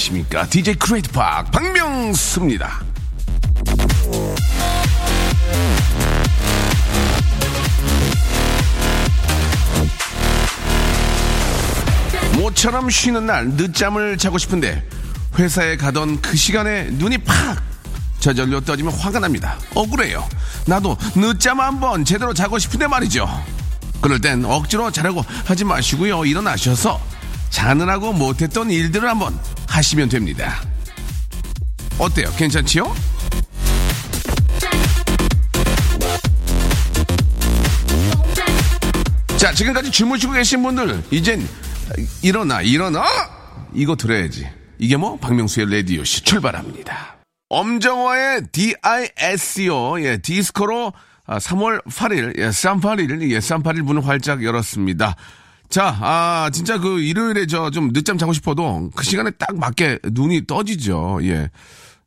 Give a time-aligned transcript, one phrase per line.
[0.00, 0.46] 안녕하십니까?
[0.46, 2.82] DJ Great Park 박명수입니다.
[12.38, 14.88] 모처럼 쉬는 날 늦잠을 자고 싶은데
[15.38, 17.62] 회사에 가던 그 시간에 눈이 팍
[18.20, 19.58] 저절로 떠지면 화가 납니다.
[19.74, 20.26] 억울해요.
[20.66, 23.28] 나도 늦잠 한번 제대로 자고 싶은데 말이죠.
[24.00, 26.24] 그럴 땐 억지로 자려고 하지 마시고요.
[26.24, 27.09] 일어나셔서
[27.50, 30.62] 자느라고 못했던 일들을 한번 하시면 됩니다
[31.98, 32.94] 어때요 괜찮지요?
[39.40, 41.48] 자, 지금까지 주무시고 계신 분들, 이젠
[42.20, 43.02] 일어나, 일어나!
[43.72, 44.46] 이거 들어야지.
[44.78, 45.16] 이게 뭐?
[45.16, 47.16] 박명수의 라디오씨 출발합니다.
[47.48, 50.92] 엄정화의 DISCO, 예, 디스코로
[51.26, 55.16] 아, 3월 8일, 예, 쌈8일, 예, 쌈8일 문을 활짝 열었습니다.
[55.70, 60.46] 자, 아, 진짜 그 일요일에 저 좀 늦잠 자고 싶어도 그 시간에 딱 맞게 눈이
[60.46, 61.20] 떠지죠.
[61.22, 61.48] 예.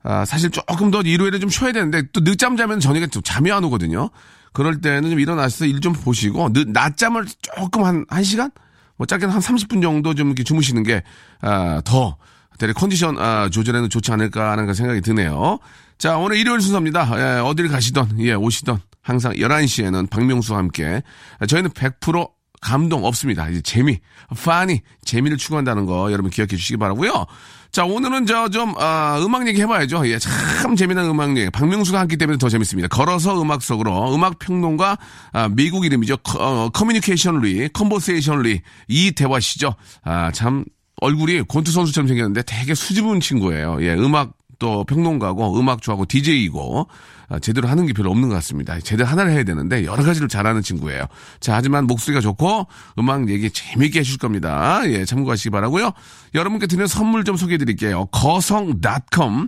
[0.03, 3.63] 아, 사실 조금 더 일요일에 좀 쉬어야 되는데 또 늦잠 자면 저녁에 또 잠이 안
[3.63, 4.09] 오거든요.
[4.51, 8.51] 그럴 때는 좀 일어나서 일 좀 보시고 늦, 낮잠을 조금 한, 한 시간?
[8.97, 11.01] 뭐 짧게는 한 30분 정도 좀 이렇게 주무시는 게,
[11.41, 12.17] 아, 더,
[12.59, 15.59] 대략 컨디션, 아, 조절에는 좋지 않을까 하는 그 생각이 드네요.
[15.97, 17.09] 자, 오늘 일요일 순서입니다.
[17.37, 21.01] 예, 어딜 가시던, 예, 오시던, 항상 11시에는 박명수와 함께.
[21.39, 22.29] 아, 저희는 100%
[22.63, 23.49] 감동 없습니다.
[23.49, 23.99] 이제 재미,
[24.43, 27.25] funny, 재미를 추구한다는 거 여러분 기억해 주시기 바라고요
[27.71, 30.07] 자, 오늘은 저 좀, 아, 음악 얘기 해봐야죠.
[30.07, 31.49] 예, 참 재미난 음악 얘기.
[31.49, 32.87] 박명수가 함께 때문에 더 재밌습니다.
[32.87, 34.97] 걸어서 음악 속으로 음악 평론가,
[35.31, 36.17] 아, 미국 이름이죠.
[36.17, 39.73] 커, 어, communication Lee, conversation Lee, 이 대화시죠.
[40.03, 40.65] 아, 참,
[41.01, 43.79] 얼굴이 권투 선수처럼 생겼는데 되게 수줍은 친구예요.
[43.81, 46.87] 예, 음악 또 평론가고 음악 좋아하고 DJ이고
[47.22, 48.79] 아, 제대로 하는 게 별로 없는 것 같습니다.
[48.79, 51.05] 제대로 하나를 해야 되는데 여러 가지를 잘하는 친구예요.
[51.39, 52.67] 자, 하지만 목소리가 좋고
[52.99, 54.81] 음악 얘기 재미있게 해줄 겁니다.
[54.85, 55.91] 예, 참고하시기 바라고요.
[56.35, 58.05] 여러분께 드리는 선물 좀 소개해 드릴게요.
[58.07, 59.47] 거성닷컴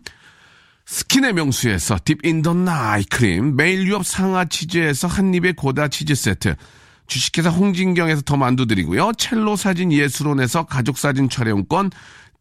[0.85, 6.55] 스킨의 명수에서 Deep in the Night 크림, 매일 유업 상하 치즈에서 한입의 고다 치즈 세트,
[7.07, 9.11] 주식회사 홍진경에서 더 만두 드리고요.
[9.17, 11.91] 첼로 사진 예술원에서 가족 사진 촬영권,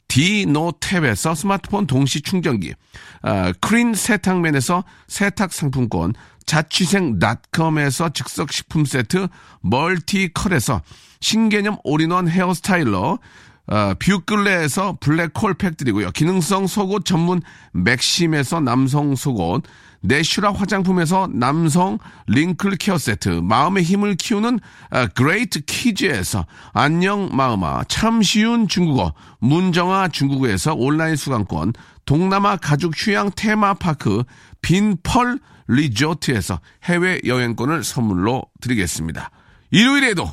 [0.08, 2.74] 디노탭에서 스마트폰 동시 충전기,
[3.22, 6.14] 아, 크린 세탁맨에서 세탁 상품권,
[6.46, 9.28] 자취생닷컴에서 즉석 식품 세트,
[9.60, 10.82] 멀티컬에서
[11.20, 13.18] 신개념 all-in-one hair styler,
[13.66, 16.10] 어, 뷰클레에서 블랙홀 팩 드리고요.
[16.10, 17.40] 기능성 속옷 전문
[17.72, 19.62] 맥심에서 남성 속옷,
[20.02, 24.60] 내슈라 화장품에서 남성 wrinkle care 세트, 마음의 힘을 키우는
[24.90, 31.72] 어, 그레이트 키즈에서 안녕 마음아, 참 쉬운 중국어, 문정아 중국어에서 온라인 수강권,
[32.04, 34.24] 동남아 가족 휴양 테마파크
[34.60, 35.38] 빈펄
[35.68, 39.30] 리조트에서 해외 여행권을 선물로 드리겠습니다.
[39.70, 40.30] 일요일에도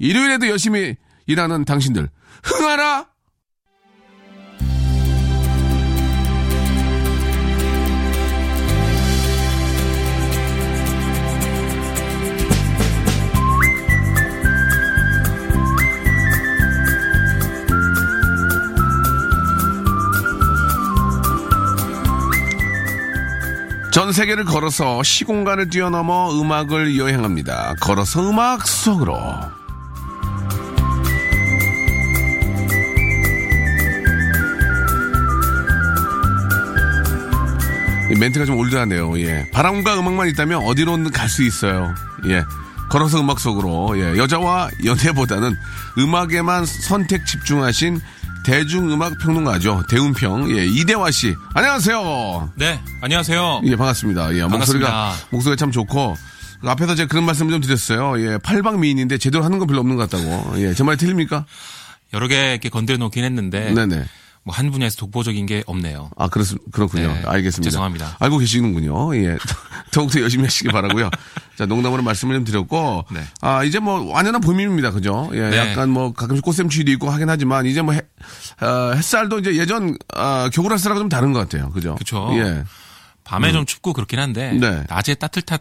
[0.00, 2.08] 일요일에도 열심히 일하는 당신들
[2.42, 3.12] 흥하라!
[23.92, 27.74] 전 세계를 걸어서 시공간을 뛰어넘어 음악을 여행합니다.
[27.78, 29.38] 걸어서 음악 속으로.
[38.18, 39.18] 멘트가 좀 올드하네요.
[39.20, 39.48] 예.
[39.52, 41.94] 바람과 음악만 있다면 어디로든 갈수 있어요.
[42.26, 42.44] 예.
[42.88, 43.98] 걸어서 음악 속으로.
[43.98, 44.16] 예.
[44.18, 45.56] 여자와 연애보다는
[45.98, 48.00] 음악에만 선택 집중하신
[48.44, 49.84] 대중음악 평론가죠.
[49.88, 50.56] 대운평.
[50.56, 50.66] 예.
[50.66, 51.34] 이대화 씨.
[51.54, 52.52] 안녕하세요.
[52.56, 53.62] 네, 안녕하세요.
[53.64, 54.34] 예, 반갑습니다.
[54.34, 54.42] 예.
[54.42, 55.28] 목소리가, 반갑습니다.
[55.30, 56.16] 목소리가 참 좋고.
[56.60, 58.20] 그 앞에서 제가 그런 말씀 좀 드렸어요.
[58.20, 58.38] 예.
[58.38, 60.60] 팔방 미인인데 제대로 하는 건 별로 없는 것 같다고.
[60.60, 60.74] 예.
[60.74, 61.44] 제 말이 틀립니까?
[62.14, 64.04] 여러 개 이렇게 건드려 놓긴 했는데 네네.
[64.44, 66.10] 뭐 한 분야에서 독보적인 게 없네요.
[66.16, 67.12] 아, 그렇, 그렇군요.
[67.12, 67.70] 네, 알겠습니다.
[67.70, 68.16] 죄송합니다.
[68.18, 69.16] 알고 계시는군요.
[69.16, 69.36] 예.
[69.92, 71.10] 더욱더 열심히 하시기 바라고요
[71.56, 73.04] 자, 농담으로 말씀을 좀 드렸고.
[73.12, 73.22] 네.
[73.40, 74.90] 아, 이제 뭐, 완연한 봄입니다.
[74.90, 75.30] 그죠?
[75.34, 75.50] 예.
[75.50, 75.56] 네.
[75.58, 78.00] 약간 뭐, 가끔씩 꽃샘추위도 있고 하긴 하지만, 이제 뭐, 해,
[78.60, 81.70] 어, 햇살도 이제 예전, 아, 겨울 햇살하고 좀 다른 것 같아요.
[81.70, 81.94] 그죠?
[81.94, 82.30] 그쵸.
[82.34, 82.64] 예.
[83.24, 84.82] 밤에 좀 춥고 그렇긴 한데 네.
[84.88, 85.60] 낮에 따뜻할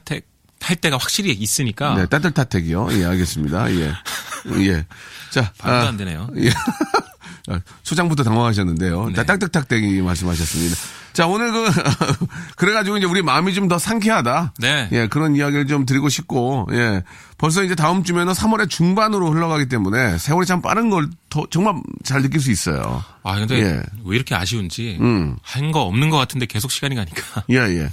[0.61, 2.87] 할 때가 확실히 있으니까 네, 따뜻따뜻이요.
[2.91, 3.71] 예, 알겠습니다.
[3.73, 3.93] 예.
[4.67, 4.85] 예.
[5.31, 5.51] 자.
[5.63, 6.29] 말도 아, 안 되네요.
[6.37, 6.49] 예.
[7.49, 9.07] 아, 소장부터 당황하셨는데요.
[9.07, 9.13] 네.
[9.23, 10.75] 딱딱딱대기 말씀하셨습니다.
[11.13, 11.65] 자, 오늘 그,
[12.55, 14.53] 그래가지고 이제 우리 마음이 좀 더 상쾌하다.
[14.59, 14.89] 네.
[14.91, 17.03] 예, 그런 이야기를 좀 드리고 싶고, 예.
[17.37, 22.21] 벌써 이제 다음 주면은 3월의 중반으로 흘러가기 때문에 세월이 참 빠른 걸 더, 정말 잘
[22.21, 23.03] 느낄 수 있어요.
[23.23, 23.83] 아, 근데 예.
[24.05, 25.35] 왜 이렇게 아쉬운지 음.
[25.41, 27.89] 한 거 없는 것 같은데 계속 시간이 가니까 예, 예.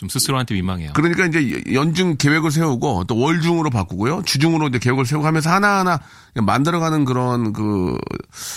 [0.00, 0.92] 좀 스스로한테 민망해요.
[0.94, 4.22] 그러니까 이제 연중 계획을 세우고 또 월중으로 바꾸고요.
[4.24, 6.00] 주중으로 이제 계획을 세우고 하면서 하나하나
[6.34, 7.98] 만들어가는 그런 그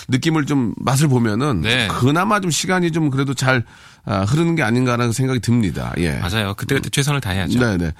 [0.08, 1.88] 느낌을 좀 맛을 보면은 네.
[1.88, 3.62] 그나마 좀 시간이 좀 그래도 잘
[4.06, 5.92] 아, 흐르는 게 아닌가라는 생각이 듭니다.
[5.98, 6.14] 예.
[6.14, 6.54] 맞아요.
[6.54, 7.58] 그때그때 최선을 다해야죠.
[7.58, 7.92] 네네.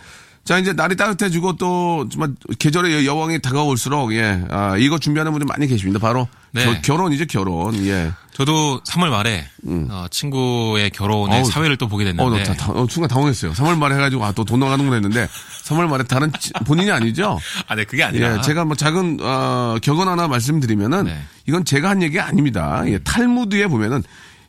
[0.45, 4.43] 자, 이제 날이 따뜻해지고 또 정말 계절의 여왕이 다가올수록 예.
[4.49, 5.99] 아, 이거 준비하는 분들 많이 계십니다.
[5.99, 6.65] 바로 네.
[6.65, 7.75] 겨- 결혼이죠, 결혼.
[7.87, 8.13] 예.
[8.33, 9.45] 저도 3월 말에
[9.91, 13.53] 어, 친구의 결혼의 어우, 사회를 또 보게 어, 됐는데 나 다, 다- 어, 순간 당황했어요.
[13.53, 15.29] 3월 말에 해가지고, 아, 또 돈 나가는구나 했는데,
[15.65, 17.39] 3월 말에 다른, 치- 본인이 아니죠?
[17.69, 21.19] 아, 네, 그게 아니라 예, 제가 뭐 작은, 어, 격언 하나 말씀드리면은, 네.
[21.47, 22.83] 이건 제가 한 얘기 아닙니다.
[22.87, 24.03] 예, 탈무드에 보면은,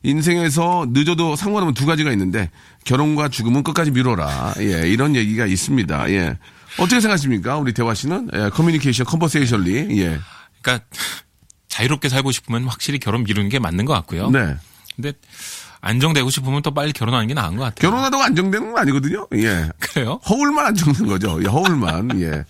[0.04, 2.50] 인생에서 늦어도 상관없는 두 가지가 있는데,
[2.86, 4.54] 결혼과 죽음은 끝까지 미뤄라.
[4.60, 6.12] 예, 이런 얘기가 있습니다.
[6.12, 6.38] 예.
[6.78, 7.58] 어떻게 생각하십니까?
[7.58, 8.30] 우리 대화 씨는?
[8.34, 10.00] 예, communication, conversation Lee.
[10.02, 10.20] 예.
[10.62, 10.86] 그러니까
[11.76, 14.30] 자유롭게 살고 싶으면 확실히 결혼 미루는 게 맞는 것 같고요.
[14.30, 14.56] 네.
[14.96, 15.12] 근데
[15.82, 17.90] 안정되고 싶으면 또 빨리 결혼하는 게 나은 것 같아요.
[17.92, 19.28] 결혼하다고 안정되는 건 아니거든요.
[19.34, 19.70] 예.
[19.80, 20.22] 그래요?
[20.30, 21.38] 허울만 안 적는 거죠.
[21.44, 22.22] 예, 허울만.
[22.22, 22.46] 예.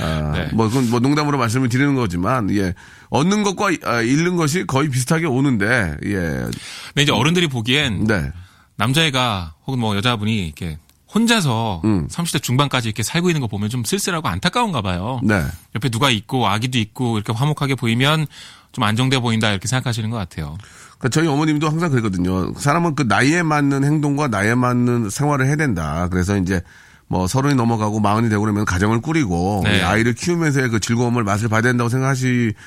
[0.00, 0.48] 아, 네.
[0.54, 2.72] 뭐, 그건 뭐 농담으로 말씀을 드리는 거지만, 예.
[3.10, 6.12] 얻는 것과 아, 잃는 것이 거의 비슷하게 오는데, 예.
[6.12, 8.30] 근데 이제 어른들이 보기엔 네.
[8.76, 10.78] 남자애가 혹은 뭐 여자분이 이렇게
[11.12, 12.06] 혼자서 음.
[12.08, 15.20] 30대 중반까지 이렇게 살고 있는 거 보면 좀 쓸쓸하고 안타까운가 봐요.
[15.24, 15.42] 네.
[15.74, 18.26] 옆에 누가 있고 아기도 있고 이렇게 화목하게 보이면
[18.72, 20.56] 좀 안정돼 보인다 이렇게 생각하시는 것 같아요.
[20.98, 22.52] 그러니까 저희 어머님도 항상 그랬거든요.
[22.54, 26.08] 사람은 그 나이에 맞는 행동과 나이에 맞는 생활을 해야 된다.
[26.10, 26.60] 그래서 이제
[27.06, 29.82] 뭐 서른이 넘어가고 마흔이 되고 그러면 가정을 꾸리고 네.
[29.82, 32.58] 아이를 키우면서의 그 즐거움을 맛을 봐야 된다고 생각하시고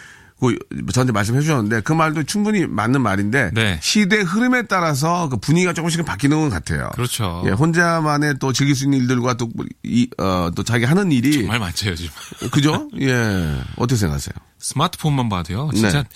[0.91, 3.79] 저한테 말씀해 주셨는데 그 말도 충분히 맞는 말인데 네.
[3.81, 6.89] 시대 흐름에 따라서 그 분위기가 조금씩 바뀌는 것 같아요.
[6.95, 7.43] 그렇죠.
[7.45, 9.49] 예, 혼자만의 또 즐길 수 있는 일들과 또,
[9.83, 11.33] 이, 어, 또 자기 하는 일이.
[11.33, 12.07] 정말 많죠 요즘.
[12.51, 12.89] 그죠?
[12.99, 13.61] 예.
[13.77, 14.33] 어떻게 생각하세요?
[14.59, 15.69] 스마트폰만 봐도요.
[15.75, 16.09] 진짜 네.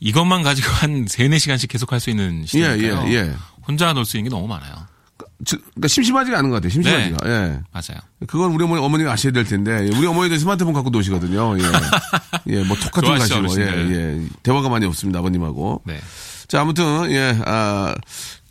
[0.00, 3.04] 이것만 가지고 한 3, 4시간씩 계속 할 수 있는 시대니까요.
[3.08, 3.34] 예, 예, 예.
[3.66, 4.72] 혼자 놀 수 있는 게 너무 많아요.
[5.44, 6.70] 즉, 그러니까 심심하지가 않은 것 같아요.
[6.70, 7.16] 심심하지가.
[7.24, 7.30] 네.
[7.30, 7.60] 예.
[7.72, 8.00] 맞아요.
[8.26, 9.90] 그건 우리 어머니, 어머니가 아셔야 될 텐데.
[9.96, 11.56] 우리 어머니도 스마트폰 갖고 노시거든요.
[11.58, 11.62] 예.
[12.54, 13.62] 예, 뭐 톡카톡 좋아하시죠, 가시고.
[13.62, 14.22] 예, 어르신들.
[14.24, 14.28] 예.
[14.42, 15.18] 대화가 많이 없습니다.
[15.20, 15.82] 아버님하고.
[15.84, 15.98] 네.
[16.48, 17.94] 자, 아무튼, 예, 아,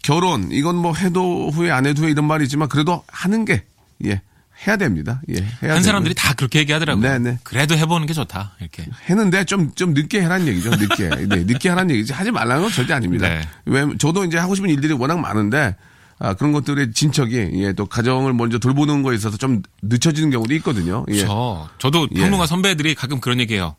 [0.02, 0.52] 결혼.
[0.52, 3.64] 이건 뭐 해도 후회, 안 해도 후회 이런 말이 있지만 그래도 하는 게,
[4.06, 4.22] 예,
[4.68, 5.22] 해야 됩니다.
[5.30, 5.84] 예, 해야 한.
[5.84, 7.04] 사람들이 다 그렇게 얘기하더라고요.
[7.04, 7.40] 네, 네.
[7.44, 8.56] 그래도 해보는 게 좋다.
[8.60, 8.86] 이렇게.
[9.10, 10.70] 했는데 좀, 좀 늦게 해라는 얘기죠.
[10.72, 11.10] 늦게.
[11.28, 12.14] 네, 늦게 하라는 얘기지.
[12.14, 13.28] 하지 말라는 건 절대 아닙니다.
[13.28, 13.42] 네.
[13.66, 15.76] 왜, 저도 이제 하고 싶은 일들이 워낙 많은데,
[16.20, 21.06] 아, 그런 것들의 진척이, 예, 또 가정을 먼저 돌보는 거에 있어서 좀 늦춰지는 경우도 있거든요.
[21.10, 21.26] 예.
[21.26, 22.22] 저, 저도 예.
[22.22, 23.76] 평론가 선배들이 가끔 그런 얘기해요.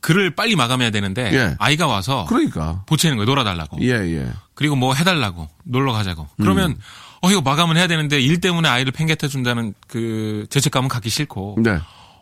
[0.00, 1.56] 글을 빨리 마감해야 되는데 예.
[1.58, 2.84] 아이가 와서 그러니까.
[2.86, 3.26] 보채는 거예요.
[3.26, 3.78] 놀아달라고.
[3.82, 4.32] 예, 예.
[4.54, 6.26] 그리고 뭐 해달라고 놀러 가자고.
[6.38, 6.76] 그러면
[7.22, 11.78] 어 이거 마감을 해야 되는데 일 때문에 아이를 팽개쳐 준다는 그 죄책감은 갖기 싫고 네.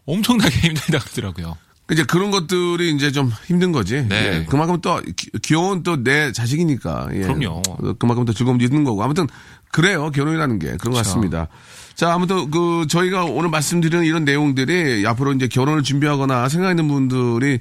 [0.06, 1.56] 엄청나게 힘들다 그러더라고요.
[1.90, 4.04] 이제 그런 것들이 이제 좀 힘든 거지.
[4.08, 4.40] 네.
[4.40, 4.44] 예.
[4.48, 7.08] 그만큼 또 기- 귀여운 또 내 자식이니까.
[7.14, 7.20] 예.
[7.20, 7.62] 그럼요.
[7.98, 9.02] 그만큼 또 즐거움도 있는 거고.
[9.02, 9.26] 아무튼
[9.72, 10.10] 그래요.
[10.10, 10.98] 결혼이라는 게 그런 것.
[10.98, 11.48] 같습니다.
[11.94, 17.58] 자, 아무튼 그 저희가 오늘 말씀드리는 이런 내용들이 앞으로 이제 결혼을 준비하거나 생각 있는 분들이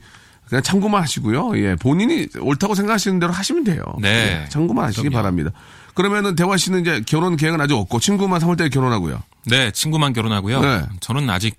[0.49, 1.57] 그냥 참고만 하시고요.
[1.59, 1.75] 예.
[1.75, 3.81] 본인이 옳다고 생각하시는 대로 하시면 돼요.
[4.01, 4.43] 네.
[4.45, 4.49] 예.
[4.49, 5.15] 참고만 하시기 그럼요.
[5.15, 5.51] 바랍니다.
[5.93, 9.21] 그러면은 대화 씨는 이제 결혼 계획은 아직 없고 친구만 3월달에 결혼하고요.
[9.45, 10.61] 네, 친구만 결혼하고요.
[10.61, 10.81] 네.
[10.99, 11.55] 저는 아직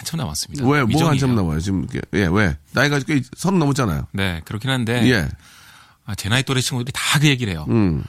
[0.00, 0.64] 한참 남았습니다.
[0.64, 1.10] 왜, 뭐 미정이에요.
[1.10, 1.60] 한참 남아요?
[1.60, 1.86] 지금.
[2.14, 2.56] 예, 왜?
[2.72, 4.06] 나이가 꽤 서른 넘었잖아요.
[4.12, 5.28] 네, 그렇긴 한데 예.
[6.06, 7.66] 아, 제 나이 또래 친구들이 다 그 얘기를 해요.
[7.68, 8.02] 음.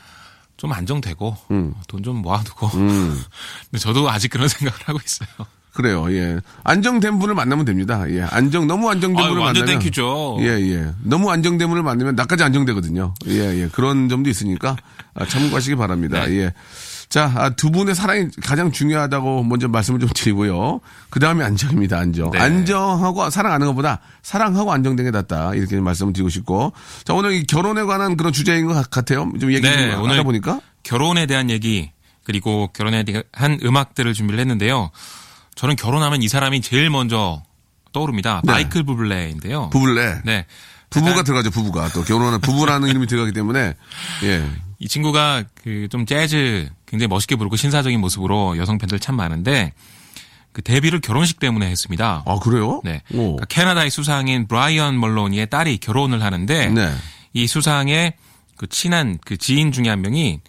[0.55, 1.74] 좀 안정되고 음.
[1.88, 2.67] 돈 좀 모아두고.
[2.75, 3.21] 음.
[3.69, 5.27] 근데 저도 아직 그런 생각을 하고 있어요.
[5.74, 6.39] 그래요, 예.
[6.63, 8.03] 안정된 분을 만나면 됩니다.
[8.10, 8.21] 예.
[8.24, 9.65] 안정, 너무 안정된 아, 분을 만나면.
[9.79, 10.38] thank you죠.
[10.41, 10.91] 예, 예.
[11.03, 13.13] 너무 안정된 분을 만나면 나까지 안정되거든요.
[13.27, 13.67] 예, 예.
[13.69, 14.75] 그런 점도 있으니까
[15.13, 16.25] 아, 참고하시기 바랍니다.
[16.25, 16.33] 네.
[16.39, 16.53] 예.
[17.12, 20.80] 자, 아, 두 분의 사랑이 가장 중요하다고 먼저 말씀을 좀 드리고요.
[21.10, 22.32] 그 다음에 안정입니다, 안정.
[22.32, 22.39] 네.
[22.39, 25.53] 안정하고 사랑하는 것보다 사랑하고 안정된 게 낫다.
[25.56, 26.72] 이렇게 말씀을 드리고 싶고.
[27.03, 29.30] 자, 오늘 이 결혼에 관한 그런 주제인 것 같아요.
[29.41, 30.62] 좀 얘기 네, 좀 하다 보니까.
[30.84, 31.91] 결혼에 대한 얘기
[32.24, 34.89] 그리고 결혼에 대한 음악들을 준비를 했는데요.
[35.56, 37.44] 저는 결혼하면 이 사람이 제일 먼저
[37.91, 38.39] 떠오릅니다.
[38.46, 38.53] 네.
[38.53, 39.70] 마이클 부블레인데요.
[39.72, 40.22] 부부래.
[40.24, 40.46] 네.
[40.89, 41.89] 부부가 들어가죠, 부부가.
[41.89, 43.74] 또 결혼하는 부부라는 이름이 들어가기 때문에.
[44.24, 44.50] 예.
[44.81, 49.73] 이 친구가 그 좀 재즈 굉장히 멋있게 부르고 신사적인 모습으로 여성 팬들 참 많은데
[50.51, 52.23] 그 데뷔를 결혼식 때문에 했습니다.
[52.25, 52.81] 아, 그래요?
[52.83, 53.01] 네.
[53.13, 53.35] 오.
[53.38, 56.93] 그러니까 캐나다의 수상인 브라이언 멀로니의 딸이 결혼을 하는데 네.
[57.33, 58.13] 이 수상의
[58.57, 60.41] 그 친한 그 지인 중에 한 명이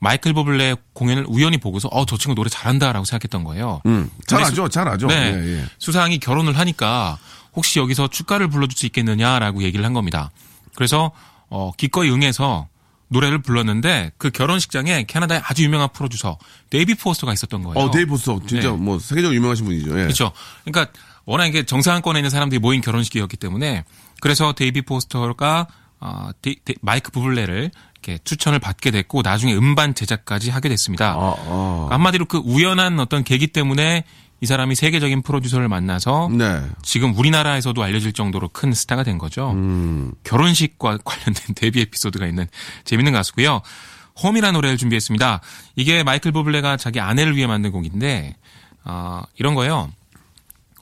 [0.00, 3.80] 마이클 버블레 공연을 우연히 보고서 어 저 친구 노래 잘한다라고 생각했던 거예요.
[3.86, 5.08] 음, 잘 알죠, 잘 알죠.
[5.08, 5.14] 네.
[5.34, 5.64] 예, 예.
[5.78, 7.18] 수상이 결혼을 하니까
[7.56, 10.30] 혹시 여기서 축가를 불러줄 수 있겠느냐라고 얘기를 한 겁니다.
[10.76, 11.10] 그래서
[11.48, 12.68] 어 기꺼이 응해서
[13.08, 16.38] 노래를 불렀는데 그 결혼식장에 캐나다의 아주 유명한 프로듀서
[16.70, 17.78] 데이비 포스터가 있었던 거예요.
[17.78, 18.76] 어, 데이브 포스터 진짜 네.
[18.76, 19.90] 뭐 세계적으로 유명하신 분이죠.
[19.98, 20.02] 예.
[20.02, 20.32] 그렇죠.
[20.64, 20.92] 그러니까
[21.24, 23.84] 워낙 이게 정상권에 있는 사람들이 모인 결혼식이었기 때문에
[24.20, 25.66] 그래서 데이비 포스터가
[26.00, 31.10] 어, 데, 데, 마이크 부블레를 이렇게 추천을 받게 됐고 나중에 음반 제작까지 하게 됐습니다.
[31.10, 31.88] 아, 아.
[31.90, 34.04] 한마디로 그 우연한 어떤 계기 때문에
[34.40, 36.62] 이 사람이 세계적인 프로듀서를 만나서 네.
[36.82, 39.50] 지금 우리나라에서도 알려질 정도로 큰 스타가 된 거죠.
[39.52, 40.12] 음.
[40.24, 42.46] 결혼식과 관련된 데뷔 에피소드가 있는
[42.84, 43.62] 재밌는 가수고요.
[44.22, 45.40] 홈이라는 노래를 준비했습니다.
[45.76, 48.36] 이게 마이클 보블레가 자기 아내를 위해 만든 곡인데
[48.84, 49.90] 어, 이런 거예요.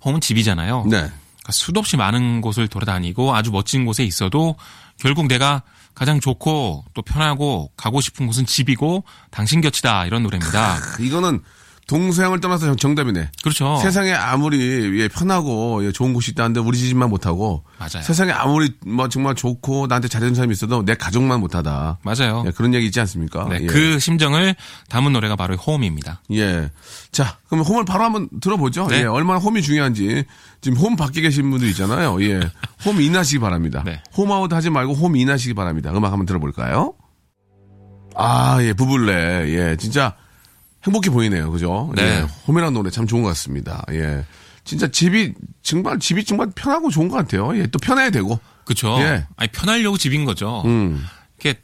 [0.04, 0.84] 홈은 집이잖아요.
[0.84, 0.96] 네.
[0.98, 4.56] 그러니까 수도 없이 많은 곳을 돌아다니고 아주 멋진 곳에 있어도
[4.98, 5.62] 결국 내가
[5.94, 10.76] 가장 좋고 또 편하고 가고 싶은 곳은 집이고 당신 곁이다 이런 노래입니다.
[11.00, 11.40] 이거는
[11.88, 13.30] 동서양을 떠나서 정- 정답이네.
[13.44, 13.78] 그렇죠.
[13.80, 18.02] 세상에 아무리 예, 편하고 예, 좋은 곳이 있다는데 우리 집만 못하고 맞아요.
[18.02, 21.98] 세상에 아무리 뭐 정말 좋고 나한테 잘해준 사람이 있어도 내 가족만 못하다.
[22.02, 22.42] 맞아요.
[22.46, 23.46] 예, 그런 얘기 있지 않습니까?
[23.48, 23.66] 네, 예.
[23.66, 24.56] 그 심정을
[24.88, 26.22] 담은 노래가 바로 홈입니다.
[26.32, 26.70] 예.
[27.12, 28.88] 자, 그럼 홈을 바로 한번 들어보죠.
[28.88, 29.02] 네.
[29.02, 30.24] 예, 얼마나 홈이 중요한지.
[30.60, 32.20] 지금 홈 밖에 계신 분들 있잖아요.
[32.24, 32.40] 예.
[32.84, 33.82] 홈 인하시기 바랍니다.
[33.84, 34.02] 네.
[34.16, 35.92] 홈아웃 하지 말고 홈 인하시기 바랍니다.
[35.94, 36.94] 음악 한번 들어볼까요?
[38.16, 39.50] 아, 예, 부블레.
[39.54, 40.16] 예, 진짜
[40.86, 41.50] 행복해 보이네요.
[41.50, 41.92] 그죠?
[41.96, 42.02] 네.
[42.02, 43.84] 예, 홈이라는 노래 참 좋은 것 같습니다.
[43.90, 44.24] 예.
[44.64, 47.56] 진짜 집이, 정말, 집이 정말 편하고 좋은 것 같아요.
[47.56, 48.38] 예, 또 편해야 되고.
[48.64, 48.96] 그렇죠.
[49.00, 49.26] 예.
[49.36, 50.62] 아니 편하려고 집인 거죠.
[50.64, 51.06] 음.
[51.38, 51.60] 이렇게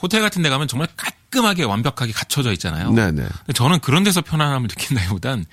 [0.00, 2.92] 호텔 같은 데 가면 정말 깔끔하게 완벽하게 갖춰져 있잖아요.
[2.92, 3.22] 네네.
[3.22, 5.44] 근데 저는 그런 데서 편안함을 느낀다기보단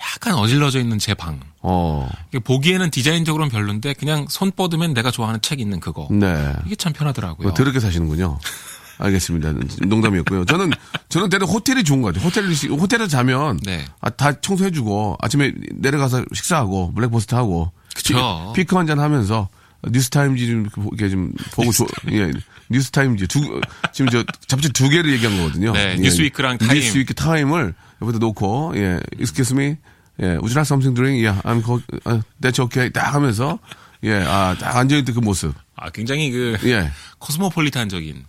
[0.00, 1.40] 약간 어질러져 있는 제 방.
[1.62, 2.08] 어,
[2.44, 6.08] 보기에는 디자인적으로는 별론데 그냥 손 뻗으면 내가 좋아하는 책 있는 그거.
[6.10, 6.52] 네.
[6.64, 7.48] 이게 참 편하더라고요.
[7.48, 8.38] 뭐 더럽게 사시는군요.
[9.00, 9.52] 알겠습니다.
[9.86, 10.44] 농담이었고요.
[10.44, 10.70] 저는
[11.08, 12.26] 저는 대략 호텔이 좋은 것 같아요.
[12.28, 13.84] 호텔 호텔에 자면 네.
[14.00, 18.52] 아, 다 청소해주고 아침에 내려가서 식사하고 breakfast 하고 그쵸.
[18.54, 19.48] 피, 크 한잔 하면서
[19.82, 22.30] 뉴스타임즈 좀 이렇게 좀 보고 조, 예
[22.68, 23.60] 뉴스타임즈 두
[23.92, 25.72] 지금 저 잡지 두 개를 얘기한 거거든요.
[25.72, 26.74] 네, 예, 뉴스위크랑 타임.
[26.74, 29.76] 뉴스위크 타임을 옆에다 놓고 예 excuse me
[30.22, 31.24] 예 would you like something to drink?
[31.24, 33.58] Yeah, I'm co- 아, that's okay 딱 하면서
[34.04, 38.24] 예아딱 앉아있던 그 모습 아, 굉장히 그 예 코스모폴리탄적인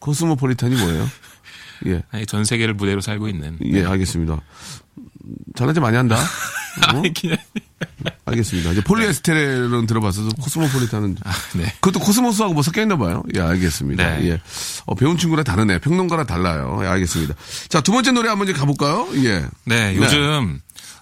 [0.00, 1.08] 코스모폴리탄이 뭐예요?
[1.86, 2.02] 예.
[2.10, 3.58] 아니, 전 세계를 무대로 살고 있는.
[3.64, 4.40] 예, 알겠습니다.
[5.56, 6.16] 잘나지 많이 한다.
[6.94, 6.98] 어?
[6.98, 7.36] 아니, 그냥
[8.24, 8.72] 알겠습니다.
[8.72, 11.16] 이제 폴리에스테르는 들어봤어도 코스모폴리탄은
[11.54, 11.64] 네.
[11.80, 13.22] 그것도 코스모스하고 뭐 섞여 있나 봐요.
[13.34, 14.16] 예, 알겠습니다.
[14.16, 14.28] 네.
[14.28, 14.40] 예.
[14.86, 15.78] 어, 배운 친구랑 다르네.
[15.78, 16.80] 평론가랑 달라요.
[16.82, 17.34] 예, 알겠습니다.
[17.68, 19.08] 자, 두 번째 노래 한번 이제 가볼까요?
[19.24, 19.44] 예.
[19.64, 20.60] 네, 요즘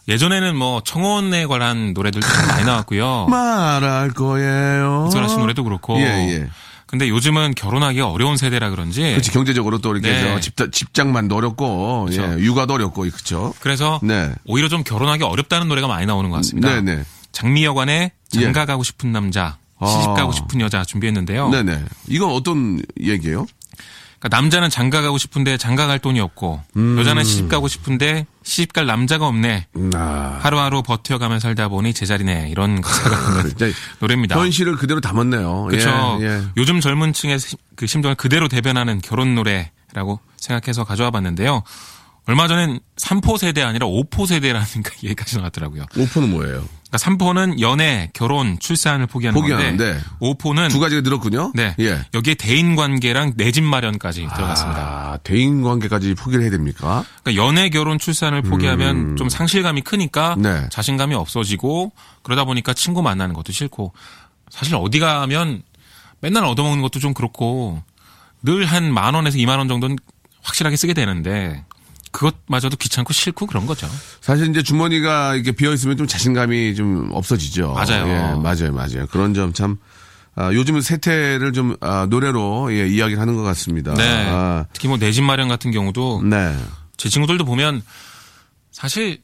[0.08, 3.26] 예전에는 뭐 청혼에 관한 노래들도 참 많이 나왔고요.
[3.30, 5.06] 말할 거예요.
[5.08, 5.98] 이소라 씨 노래도 그렇고.
[5.98, 6.48] 예, 예.
[6.86, 9.02] 근데 요즘은 결혼하기가 어려운 세대라 그런지.
[9.02, 10.20] 그렇지, 경제적으로 또 이렇게 네.
[10.20, 12.40] 저 집자, 집장만도 어렵고, 예, 그쵸.
[12.40, 13.54] 육아도 어렵고, 그렇죠.
[13.58, 14.32] 그래서 네.
[14.44, 16.80] 오히려 좀 결혼하기 어렵다는 노래가 많이 나오는 것 같습니다.
[16.80, 17.02] 네네.
[17.32, 18.40] 장미여관의 예.
[18.40, 20.14] 장가 가고 싶은 남자, 시집 아.
[20.14, 21.50] 가고 싶은 여자 준비했는데요.
[21.50, 21.84] 네네.
[22.08, 23.46] 이건 어떤 얘기예요?
[24.26, 26.98] 그러니까 남자는 장가 가고 싶은데 장가 갈 돈이 없고 음.
[26.98, 29.66] 여자는 시집 가고 싶은데 시집 갈 남자가 없네.
[29.94, 30.38] 아.
[30.42, 32.48] 하루하루 버텨가며 살다 보니 제자리네.
[32.50, 33.66] 이런 가사가 진짜
[34.00, 34.36] 노래입니다.
[34.38, 35.64] 현실을 그대로 담았네요.
[35.70, 36.18] 그렇죠.
[36.20, 36.42] 예, 예.
[36.56, 41.62] 요즘 젊은 층의 시- 그 심정을 그대로 대변하는 결혼 노래라고 생각해서 가져와 봤는데요.
[42.26, 44.66] 얼마 전엔 3포 세대 아니라 5포 세대라는
[45.04, 45.84] 얘기까지 나왔더라고요.
[45.96, 46.64] 오퍼는 뭐예요?
[46.88, 51.52] 그러니까 3포는 연애, 결혼, 출산을 포기하는 포기하는데 건데 5포는 두 가지가 늘었군요.
[51.54, 51.74] 네.
[51.80, 52.00] 예.
[52.14, 54.80] 여기에 대인 관계랑 내 집 마련까지 들어갔습니다.
[54.80, 57.04] 아, 대인 관계까지 포기를 해야 됩니까?
[57.24, 60.42] 그러니까 연애, 결혼, 출산을 포기하면 좀 상실감이 크니까 음.
[60.42, 60.68] 네.
[60.70, 63.92] 자신감이 없어지고 그러다 보니까 친구 만나는 것도 싫고
[64.50, 65.62] 사실 어디 가면
[66.20, 67.82] 맨날 얻어먹는 것도 좀 그렇고
[68.42, 69.96] 늘 한 만 원에서 2만 원 정도는
[70.42, 71.64] 확실하게 쓰게 되는데
[72.16, 73.86] 그것마저도 귀찮고 싫고 그런 거죠.
[74.22, 77.74] 사실 이제 주머니가 이렇게 비어 있으면 좀 자신감이 좀 없어지죠.
[77.74, 78.08] 맞아요.
[78.08, 79.06] 예, 맞아요, 맞아요.
[79.10, 79.76] 그런 점 참.
[80.34, 83.94] 아, 요즘은 세태를 좀 아, 노래로 예, 이야기를 하는 것 같습니다.
[83.94, 84.26] 네.
[84.30, 86.56] 아, 특히 뭐 내 집 마련 같은 경우도 네.
[86.96, 87.82] 제 친구들도 보면
[88.72, 89.18] 사실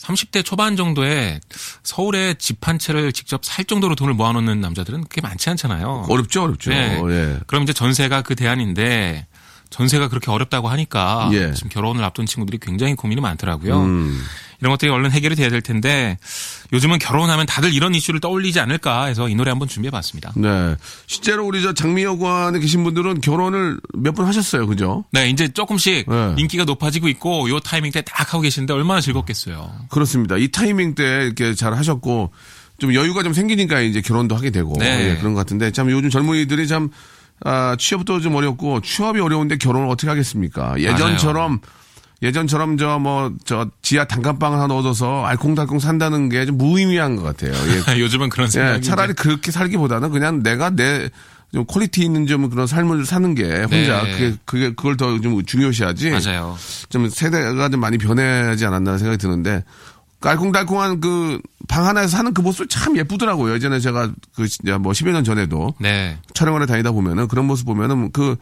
[0.00, 1.40] 30대 초반 정도에
[1.82, 6.06] 서울에 집 한 채를 직접 살 정도로 돈을 모아놓는 남자들은 그게 많지 않잖아요.
[6.08, 6.70] 어렵죠, 어렵죠.
[6.70, 6.98] 네.
[7.10, 7.38] 예.
[7.46, 9.26] 그럼 이제 전세가 그 대안인데
[9.70, 11.52] 전세가 그렇게 어렵다고 하니까 예.
[11.52, 13.82] 지금 결혼을 앞둔 친구들이 굉장히 고민이 많더라고요.
[13.82, 14.22] 음.
[14.60, 16.18] 이런 것들이 얼른 해결이 돼야 될 텐데
[16.72, 20.32] 요즘은 결혼하면 다들 이런 이슈를 떠올리지 않을까 해서 이 노래 한번 준비해 봤습니다.
[20.36, 20.74] 네.
[21.06, 24.66] 실제로 우리 저 장미여관에 계신 분들은 결혼을 몇 번 하셨어요.
[24.66, 25.04] 그죠?
[25.12, 26.34] 네, 이제 조금씩 네.
[26.38, 29.70] 인기가 높아지고 있고 요 타이밍 때 딱 하고 계시는데 얼마나 즐겁겠어요.
[29.90, 30.36] 그렇습니다.
[30.38, 32.32] 이 타이밍 때 이렇게 잘 하셨고
[32.80, 35.10] 좀 여유가 좀 생기니까 이제 결혼도 하게 되고 네.
[35.10, 36.90] 예, 그런 것 같은데 참 요즘 젊은이들이 참
[37.44, 40.78] 아, 취업도 좀 어렵고 취업이 어려운데 결혼을 어떻게 하겠습니까?
[40.80, 41.60] 예전처럼
[42.22, 47.52] 예전처럼 저 뭐 저 지하 단칸방 하나 얻어서 알콩달콩 산다는 게 좀 무의미한 것 같아요.
[47.52, 47.98] 예.
[48.00, 51.10] 요즘은 그런 예, 생각이 차라리 그렇게 살기보다는 그냥 내가 내
[51.50, 54.12] 좀 quality 있는 좀 그런 삶을 사는 게 혼자 네.
[54.12, 56.10] 그게 그게 그걸 더 좀 중요시하지.
[56.10, 56.58] 맞아요.
[56.90, 59.64] 좀 세대가 좀 많이 변해야지 않았나 생각이 드는데
[60.20, 63.54] 알콩달콩한 그 방 하나에서 사는 그 모습 참 예쁘더라고요.
[63.54, 66.18] 예전에 제가 그 진짜 뭐 10여 년 전에도 네.
[66.34, 68.36] 촬영을 다니다 보면은 그런 모습 보면은 그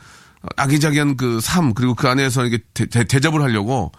[0.57, 3.91] 아기자기한 그 삶 그리고 그 안에서 이게 대, 접을 하려고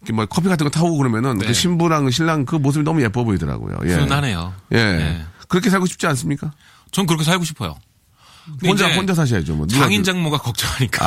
[0.00, 1.46] 이렇게 뭐 커피 같은 거 타오고 그러면은 네.
[1.46, 3.76] 그 신부랑 신랑 그 모습이 너무 예뻐 보이더라고요.
[3.86, 3.94] 예.
[3.94, 4.54] 훈훈하네요.
[4.72, 4.76] 예.
[4.76, 5.24] 네.
[5.48, 6.52] 그렇게 살고 싶지 않습니까?
[6.92, 7.74] 전 그렇게 살고 싶어요.
[8.64, 9.54] 혼자 혼자 사셔야죠.
[9.56, 11.04] 뭐 장인 그- 장모가 걱정하니까.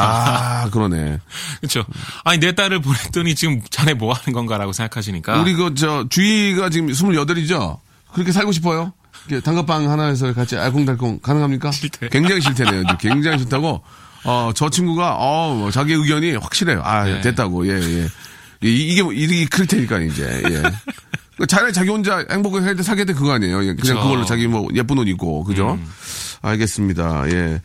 [0.66, 1.20] 아 그러네.
[1.62, 1.86] 그렇죠.
[2.24, 5.42] 아니 내 딸을 보냈더니 지금 자네 뭐 하는 건가라고 생각하시니까.
[5.42, 7.80] 우리 그 저 주희가 지금 28이죠.
[8.14, 8.94] 그렇게 살고 싶어요.
[9.44, 11.72] 단팥빵 하나에서 같이 알콩달콩 가능합니까?
[11.72, 12.10] 싫대.
[12.10, 12.84] 굉장히 싫대네요.
[13.00, 13.84] 굉장히 싫다고.
[14.26, 16.82] 어, 저 친구가 어, 자기 의견이 확실해요.
[16.84, 17.22] 아, 네.
[17.22, 17.68] 됐다고.
[17.68, 18.08] 예, 예.
[18.62, 20.42] 이- 뭐, 이게 클 테니까 이제.
[20.50, 21.46] 예.
[21.46, 23.60] 차라리 자기 혼자 행복을 할때 사게 돼 그거 아니에요.
[23.60, 23.94] 그냥 그쵸.
[23.94, 24.02] 음.
[24.02, 25.80] 그걸로 자기 뭐 예쁜 옷 입고 그죠?
[26.42, 27.30] 알겠습니다.
[27.32, 27.62] 예.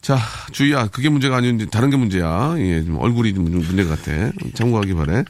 [0.00, 0.18] 자,
[0.52, 2.54] 주희야, 그게 문제가 아닌데 다른 게 문제야.
[2.58, 4.30] 예, 좀 얼굴이 좀 문제 같아.
[4.54, 5.24] 참고하기 바래.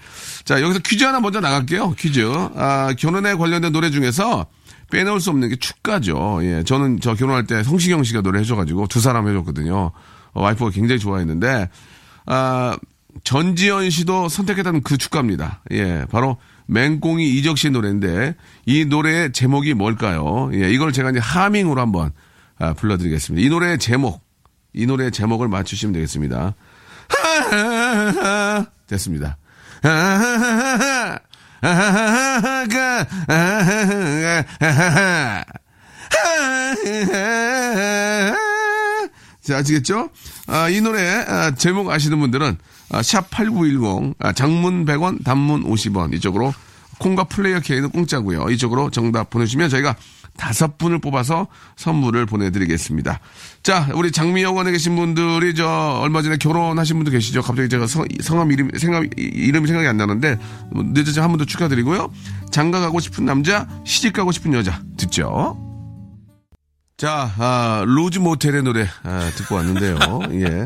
[0.45, 1.93] 자, 여기서 퀴즈 하나 먼저 나갈게요.
[1.93, 2.31] 퀴즈.
[2.55, 4.47] 아, 결혼에 관련된 노래 중에서
[4.91, 6.41] 빼놓을 수 없는 게 축가죠.
[6.43, 9.93] 예, 저는 저 결혼할 때 성시경 씨가 노래 해줘가지고 두 사람 해줬거든요.
[10.33, 11.71] 어, 와이프가 굉장히 좋아했는데,
[12.27, 12.77] 아,
[13.25, 15.63] 전지현 씨도 선택했다는 그 축가입니다.
[15.73, 20.51] 예, 바로 맹꽁이 이적 씨 노래인데 이 노래의 제목이 뭘까요?
[20.53, 22.13] 예, 이걸 제가 이제 하밍으로 한번
[22.59, 23.47] 아, 불러드리겠습니다.
[23.47, 24.21] 이 노래의 제목,
[24.73, 26.55] 이 노래의 제목을 맞추시면 되겠습니다.
[28.87, 29.37] 됐습니다.
[39.43, 40.11] 자, 아시겠죠?
[40.47, 42.59] 아, 이 노래 아, 제목 아시는 분들은
[42.91, 46.53] 아, 샵8910 아, 장문 100원 단문 50원 이쪽으로
[46.99, 48.51] 콩과 플레이어 K는 공짜고요.
[48.51, 49.97] 이쪽으로 정답 보내주시면 저희가
[50.39, 53.21] 다섯 분을 뽑아서 선물을 보내드리겠습니다.
[53.63, 57.43] 자, 우리 장미여관에 계신 분들이 저 얼마 전에 결혼하신 분도 계시죠.
[57.43, 60.39] 갑자기 제가 성, 성함 이름 생각 이름이 생각이 안 나는데
[60.71, 62.11] 뭐 늦어서 한번 더 축하드리고요.
[62.51, 65.59] 장가 가고 싶은 남자, 시집 가고 싶은 여자 듣죠.
[66.97, 69.99] 자, 아, Rose Motel의 노래 아, 듣고 왔는데요.
[70.33, 70.65] 예.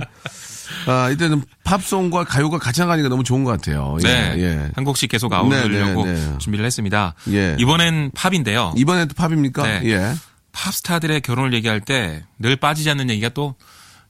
[0.87, 3.97] 아, 이때는 팝송과 가요가 같이 나가니까 너무 좋은 것 같아요.
[4.05, 4.35] 예, 네.
[4.39, 4.71] 예.
[4.75, 6.39] 한 곡씩 계속 아우르려고 네, 네, 네.
[6.39, 7.15] 준비를 했습니다.
[7.31, 7.57] 예.
[7.59, 8.75] 이번엔 팝인데요.
[8.77, 9.63] 이번에도 팝입니까?
[9.63, 9.81] 네.
[9.85, 10.15] 예.
[10.53, 13.55] 팝스타들의 결혼을 얘기할 때 늘 빠지지 않는 얘기가 또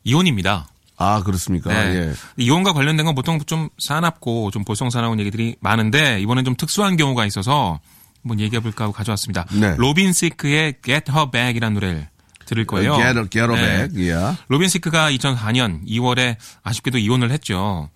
[0.05, 0.69] 이혼입니다.
[0.97, 1.71] 아, 그렇습니까?
[1.73, 1.97] 네.
[1.97, 2.13] 예.
[2.37, 7.81] 이혼과 관련된 건 보통 좀 사납고 좀 볼썽사나운 얘기들이 많은데 이번엔 좀 특수한 경우가 있어서
[8.23, 9.45] 한번 얘기해 볼까 하고 가져왔습니다.
[9.53, 9.75] 네.
[9.79, 12.09] 로빈 시크의 Get Her Back이라는 노래를
[12.47, 12.97] 들을 거예요.
[13.31, 13.89] Get her 네.
[13.97, 14.37] 예.
[14.49, 17.91] 로빈 시크가 2004년 2월에 아쉽게도 이혼을 했죠.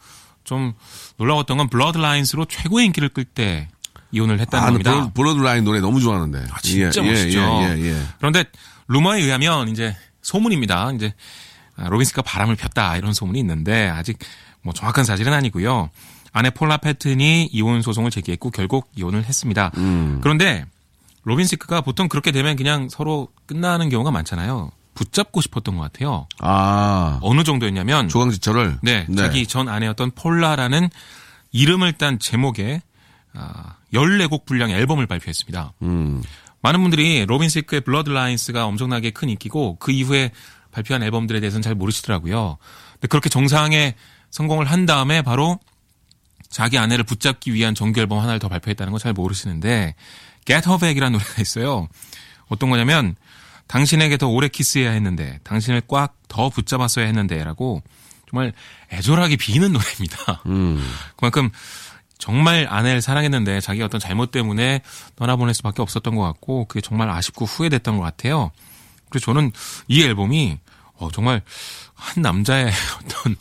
[0.44, 0.74] 좀
[1.18, 3.68] 놀라웠던 건 Blurred Lines로 최고의 인기를 끌 때
[4.12, 5.12] 이혼을 했다는 아, 겁니다.
[5.12, 6.46] Blurred Lines 노래 너무 좋아하는데.
[6.50, 7.40] 아, 진짜 예, 멋있죠.
[7.40, 8.02] 예, 예, 예.
[8.18, 8.44] 그런데
[8.88, 10.92] 루머에 의하면 이제 소문입니다.
[10.92, 11.12] 이제
[11.76, 14.18] 아, 로빈 시크가 바람을 폈다 이런 소문이 있는데 아직
[14.62, 15.90] 뭐 정확한 사실은 아니고요.
[16.32, 19.70] 아내 폴라 패튼이 이혼 소송을 제기했고 결국 이혼을 했습니다.
[19.76, 20.20] 음.
[20.22, 20.64] 그런데
[21.26, 24.70] 로빈시크가 보통 그렇게 되면 그냥 서로 끝나는 경우가 많잖아요.
[24.94, 26.26] 붙잡고 싶었던 것 같아요.
[26.38, 28.78] 아, 어느 정도였냐면 조강지처를.
[28.82, 30.88] 네, 자기 전 아내였던 폴라라는
[31.50, 32.80] 이름을 딴 제목의
[33.34, 35.72] 아, 14곡 분량의 앨범을 발표했습니다.
[35.82, 36.22] 음.
[36.62, 40.30] 많은 분들이 로빈 시크의 Blurred Lines가 엄청나게 큰 인기고 그 이후에
[40.70, 42.56] 발표한 앨범들에 대해서는 잘 모르시더라고요.
[42.94, 43.94] 근데 그렇게 정상에
[44.30, 45.58] 성공을 한 다음에 바로
[46.48, 49.94] 자기 아내를 붙잡기 위한 정규 앨범 하나를 더 발표했다는 거 잘 모르시는데
[50.46, 51.88] Get Her Back이라는 노래가 있어요.
[52.48, 53.16] 어떤 거냐면
[53.66, 57.82] 당신에게 더 오래 키스해야 했는데 당신을 꽉 더 붙잡았어야 했는데라고
[58.28, 58.52] 정말
[58.92, 60.42] 애절하게 비는 노래입니다.
[60.46, 60.86] 음.
[61.16, 61.50] 그만큼
[62.18, 64.82] 정말 아내를 사랑했는데 자기 어떤 잘못 때문에
[65.16, 68.50] 떠나보낼 수밖에 없었던 것 같고 그게 정말 아쉽고 후회됐던 것 같아요.
[69.08, 69.52] 그래서 저는
[69.88, 70.58] 이 앨범이
[70.94, 71.42] 어, 정말
[71.94, 72.72] 한 남자의
[73.04, 73.36] 어떤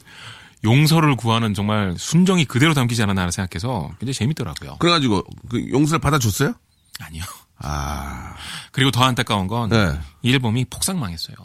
[0.64, 4.78] 용서를 구하는 정말 순정이 그대로 담기지 않았나 생각해서 굉장히 재밌더라고요.
[4.80, 6.56] 그래가지고, 그 용서를 받아줬어요?
[7.00, 7.24] 아니요.
[7.60, 8.36] 아,
[8.72, 10.00] 그리고 더 안타까운 건이 네.
[10.24, 11.36] 앨범이 폭삭망했어요.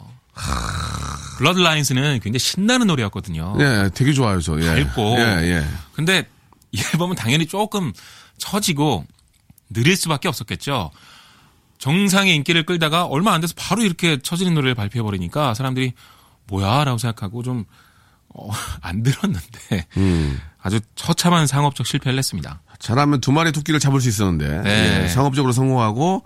[1.37, 3.55] 블러드라인스는 굉장히 신나는 노래였거든요.
[3.59, 4.59] 예, 되게 좋아요, 저.
[4.61, 4.83] 예.
[4.83, 5.01] 밝고.
[5.19, 5.67] 예, 예.
[5.93, 6.27] 근데
[6.71, 7.91] 이 앨범은 당연히 조금
[8.37, 9.05] 처지고
[9.69, 10.91] 느릴 수밖에 없었겠죠.
[11.77, 15.93] 정상의 인기를 끌다가 얼마 안 돼서 바로 이렇게 처지는 노래를 발표해버리니까 사람들이
[16.47, 16.83] 뭐야?
[16.83, 17.65] 라고 생각하고 좀,
[18.29, 18.49] 어,
[18.81, 20.39] 안 들었는데 음.
[20.61, 22.61] 아주 처참한 상업적 실패를 했습니다.
[22.79, 24.61] 잘하면 두 마리 토끼를 잡을 수 있었는데.
[24.61, 25.03] 네.
[25.03, 26.23] 예, 상업적으로 성공하고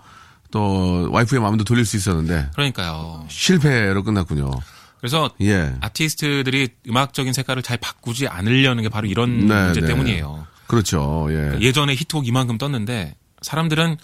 [0.50, 3.26] 또 와이프의 마음도 돌릴 수 있었는데 그러니까요.
[3.28, 4.50] 실패로 끝났군요.
[4.98, 5.74] 그래서 예.
[5.80, 9.86] 아티스트들이 음악적인 색깔을 잘 바꾸지 않으려는 게 바로 이런 네, 문제 네.
[9.88, 10.46] 때문이에요.
[10.66, 11.28] 그렇죠.
[11.30, 11.58] 예.
[11.60, 13.96] 예전에 히트곡 이만큼 떴는데 사람들은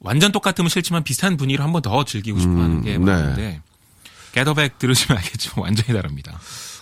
[0.00, 2.98] 완전 똑같으면 싫지만 비슷한 분위기로 한번 더 즐기고 싶어 하는 게 네.
[2.98, 3.62] 많은데
[4.32, 6.38] 게더백 들으시면 알겠지만 완전히 다릅니다.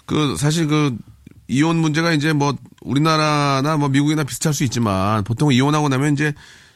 [0.07, 0.96] 그 사실 그
[1.52, 6.32] 이혼 문제가 이제 뭐 우리나라나 뭐 미국이나 비슷할 수 있지만 보통 이혼하고 나면 이제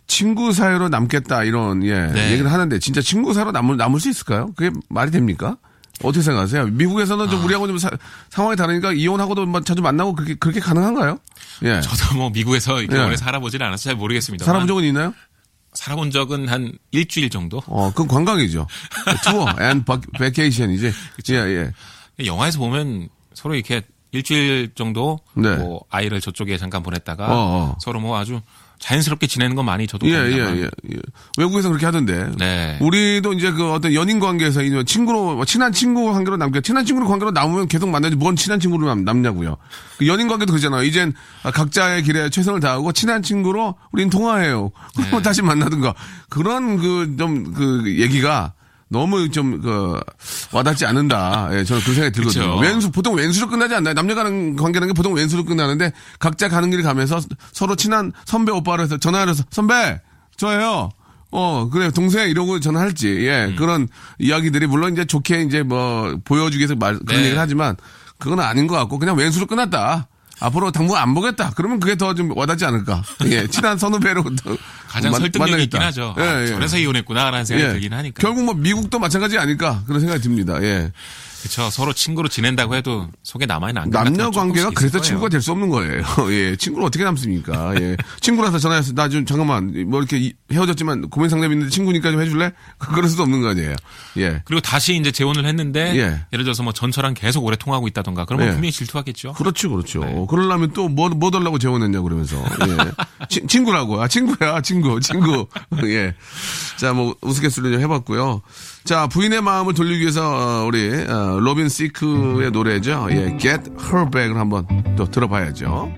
[0.07, 2.33] 친구 사이로 남겠다 이런 예 네.
[2.33, 4.53] 얘기를 하는데 진짜 친구 사이로 남을 남을 수 있을까요?
[4.57, 5.57] 그게 말이 됩니까?
[6.05, 6.67] 어떻게 생각하세요?
[6.67, 7.31] 미국에서는 아.
[7.31, 7.91] 좀 우리하고 좀 사-
[8.29, 11.19] 상황이 다르니까 이혼하고도 뭐 자주 만나고 그렇게 그렇게 가능한가요?
[11.65, 11.81] 예.
[11.81, 13.05] 저도 뭐 미국에서 이렇게 예.
[13.07, 14.45] 오래 살아보질 않아서 잘 모르겠습니다.
[14.45, 15.15] 살아본 적은 있나요?
[15.73, 17.63] 살아본 적은 한 일주일 정도?
[17.67, 18.67] 어, 그건 관광이죠.
[19.25, 19.85] 투어 앤
[20.19, 20.93] 베케이션이지.
[21.31, 21.73] 예, 예.
[22.27, 25.57] 영화에서 보면 서로 이렇게 일주일 정도 네.
[25.57, 27.77] 뭐 아이를 저쪽에 잠깐 보냈다가 어, 어.
[27.81, 28.41] 서로 뭐 아주
[28.79, 30.37] 자연스럽게 지내는 건 많이 저도 예, 예.
[30.37, 30.99] 예, 예.
[31.39, 32.31] 외국에서 그렇게 하던데.
[32.39, 32.79] 네.
[32.81, 37.09] 우리도 이제 그 어떤 연인 관계에서 이 친구로, 뭐 친한 친구 관계로 남게, 친한 친구로
[37.09, 39.57] 관계로 남으면 계속 만나지, 뭔 친한 친구로 남, 남냐고요.
[39.99, 40.83] 그 연인 관계도 그러잖아요.
[40.83, 44.71] 이젠 각자의 길에 최선을 다하고 친한 친구로 우린 통화해요.
[44.99, 45.11] 네.
[45.23, 45.95] 다시 만나든가.
[46.29, 48.53] 그런 그, 좀, 그 얘기가
[48.89, 49.99] 너무 좀, 그,
[50.53, 51.49] 와닿지 않는다.
[51.53, 52.57] 예, 저는 그 생각이 들거든요.
[52.57, 52.59] 그쵸.
[52.59, 53.95] 왼수, 보통 왼수로 끝나지 않나요?
[53.95, 57.21] 남녀 가는 관계라는 게 보통 왼수로 끝나는데 각자 가는 길을 가면서
[57.53, 60.01] 서로 친한 선배 오빠로 해서 전화를 해서 선배!
[60.37, 60.91] 저예요!
[61.33, 63.09] 어, 그래, 동생 이러고 전화할지.
[63.27, 63.57] 예, 음.
[63.57, 67.25] 그런 이야기들이 물론 이제 좋게 이제 뭐 보여주기 위해서 말, 그런 네.
[67.25, 67.77] 얘기를 하지만
[68.19, 70.09] 그건 아닌 것 같고 그냥 왼수로 끝났다.
[70.41, 71.53] 앞으로 당분 안 보겠다.
[71.57, 73.03] 그러면 그게 더 좀 와닿지 않을까.
[73.27, 74.57] 예, 친한 선후배로 더
[74.89, 75.65] 가장 만- 설득력이.
[75.65, 76.15] 있긴 하죠.
[76.19, 76.47] 예, 아, 예.
[76.49, 78.21] 저래서 이혼했구나라는 생각이 들긴 하니까.
[78.21, 80.63] 결국 뭐 미국도 마찬가지 아닐까 그런 생각이 듭니다.
[80.63, 80.93] 예.
[81.47, 81.71] 그렇죠.
[81.71, 85.29] 서로 친구로 지낸다고 해도 속에 남아있는 같은 남녀 건 관계가 그래서 친구가.
[85.29, 86.03] 될 수 없는 거예요.
[86.31, 86.57] 예.
[86.57, 87.75] 친구를 어떻게 남습니까?
[87.81, 87.97] 예.
[88.21, 92.53] 친구라서 전화해서 나 좀 잠깐만 뭐 이렇게 이- 헤어졌지만 고민 상담 있는데 친구니까 좀 해줄래?
[92.79, 93.75] 그럴 수도 없는 거 아니에요.
[94.19, 94.43] 예.
[94.45, 96.01] 그리고 다시 이제 재혼을 했는데 예.
[96.33, 96.37] 예.
[96.37, 98.53] 를 들어서 뭐 전처랑 계속 오래 통하고 있다던가 그러면 예.
[98.53, 99.35] 분명히 질투하겠죠.
[99.35, 100.01] 그렇죠, 그렇죠.
[100.05, 100.27] 네.
[100.29, 102.37] 그러려면 또 뭐, 뭐 달라고 재혼했냐 그러면서.
[102.69, 102.77] 예.
[103.29, 104.03] 치- 친구라고.
[104.03, 105.47] 아, 친구야, 친구, 친구.
[105.85, 106.15] 예.
[106.77, 108.43] 자, 뭐, 우스갯소리 좀 해봤고요.
[108.87, 110.23] 자, 부인의 마음을 돌리기 위해서,
[110.63, 113.09] 어, 우리, 어, 로빈 시크의 노래죠.
[113.11, 113.37] 예.
[113.37, 114.65] Get Her Back을 한번
[114.97, 115.93] 또 들어봐야죠.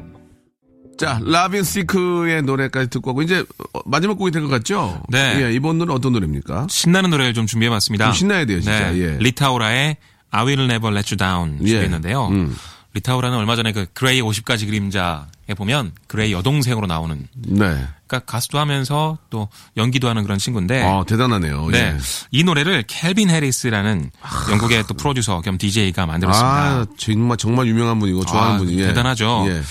[0.99, 5.03] 자, 라빈 시크의 노래까지 듣고 하고, 이제 어, 마지막 곡이 될 것 같죠?
[5.11, 5.43] 네.
[5.45, 6.67] 예, 이번 노래는 어떤 노래입니까?
[6.71, 8.07] 신나는 노래를 좀 준비해봤습니다.
[8.07, 8.91] 좀 신나야 돼요, 진짜.
[8.91, 8.99] 네.
[8.99, 9.17] 예.
[9.19, 9.97] 리타 오라의
[10.31, 11.69] I Will Never Let You Down 예.
[11.69, 12.27] 준비했는데요.
[12.29, 12.57] 음.
[12.95, 15.19] 리타 오라는 얼마 전에 그 그레이 50가지 그림자에
[15.55, 17.87] 보면 그레이 여동생으로 나오는 네.
[18.07, 21.69] 그러니까 가수도 하면서 또 연기도 하는 그런 친구인데 아, 대단하네요.
[21.69, 21.79] 네.
[21.79, 21.97] 예.
[22.31, 24.11] 이 노래를 켈빈 해리스라는
[24.51, 26.49] 영국의 또 프로듀서 겸 DJ가 만들었습니다.
[26.49, 28.79] 아, 정말, 정말 유명한 분이고, 좋아하는 아, 분이.
[28.79, 28.87] 예.
[28.89, 29.47] 대단하죠.
[29.49, 29.63] 예.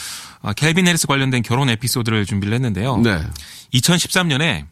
[0.42, 2.98] 아, 켈빈 해리스 관련된 결혼 에피소드를 준비를 했는데요.
[2.98, 3.22] 네.
[3.74, 4.66] 2013년에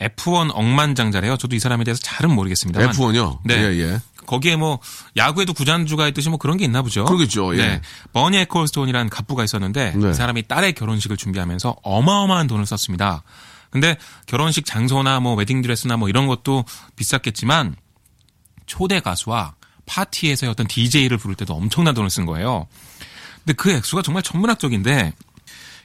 [0.00, 1.36] F1 억만장자래요.
[1.36, 2.90] 저도 이 사람에 대해서 잘은 모르겠습니다만.
[2.90, 3.38] F1요?
[3.44, 3.54] 네.
[3.56, 4.00] 예, 예.
[4.26, 4.78] 거기에 뭐
[5.16, 7.04] 야구에도 구단주가 있듯이 뭐 그런 게 있나 보죠.
[7.04, 7.58] 그러겠죠, 예.
[7.58, 7.80] 네.
[8.12, 10.00] 버니 에콜스톤이라는 갑부가 있었는데 네.
[10.00, 13.22] 그 사람이 딸의 결혼식을 준비하면서 어마어마한 돈을 썼습니다.
[13.70, 16.64] 근데 결혼식 장소나 뭐 웨딩드레스나 뭐 이런 것도
[16.96, 17.74] 비쌌겠지만
[18.66, 19.54] 초대 가수와
[19.86, 22.66] 파티에서의 어떤 DJ를 부를 때도 엄청난 돈을 쓴 거예요.
[23.44, 25.14] 근데 그 액수가 정말 천문학적인데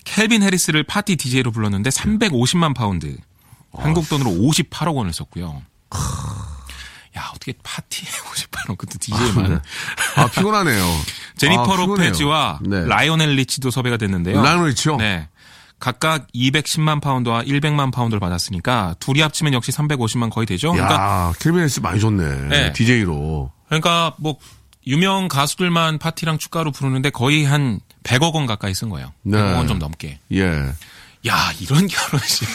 [0.03, 3.17] 켈빈 해리스를 파티 DJ로 불렀는데 350만 파운드.
[3.73, 5.61] 한국 돈으로 58억 원을 썼고요.
[7.17, 9.61] 야, 어떻게 파티에 58억 그것도 DJ만.
[10.15, 10.85] 아, 피곤하네요.
[11.37, 11.75] 제니퍼 아.
[11.77, 12.85] 로페즈와 네.
[12.85, 14.41] 라이오넬 리치도 섭외가 됐는데요.
[14.41, 14.97] 라이오넬 리치요?
[14.97, 15.27] 네.
[15.79, 20.71] 각각 210만 파운드와 100만 파운드를 받았으니까 둘이 합치면 역시 350만 거의 되죠.
[20.71, 22.47] 그러니까 야, 켈빈 해리스 많이 줬네.
[22.49, 22.73] 네.
[22.73, 23.51] DJ로.
[23.67, 24.37] 그러니까 뭐
[24.87, 29.13] 유명 가수들만 파티랑 축가로 부르는데 거의 한 100억 원 가까이 쓴 거예요.
[29.21, 29.37] 네.
[29.37, 30.19] 100억 원 좀 넘게.
[30.31, 30.45] 예.
[31.27, 32.47] 야, 이런 결혼식.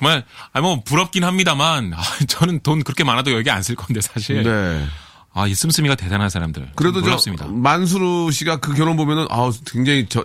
[0.00, 4.42] 정말 아니 뭐 부럽긴 합니다만 아, 저는 돈 그렇게 많아도 여기 안 쓸 건데 사실.
[4.42, 4.86] 네.
[5.32, 6.70] 아, 이 씀씀이가 대단한 사람들.
[6.74, 7.46] 그래도 좀 저 놀랍습니다.
[7.46, 10.24] 만수르 씨가 그 결혼 보면은 아 굉장히 저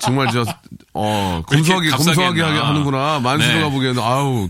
[0.00, 0.44] 정말 저
[0.94, 2.68] 어 검소하게 검소하게 했나.
[2.68, 3.20] 하는구나.
[3.20, 3.70] 만수르가 네.
[3.70, 4.48] 보기에는 아우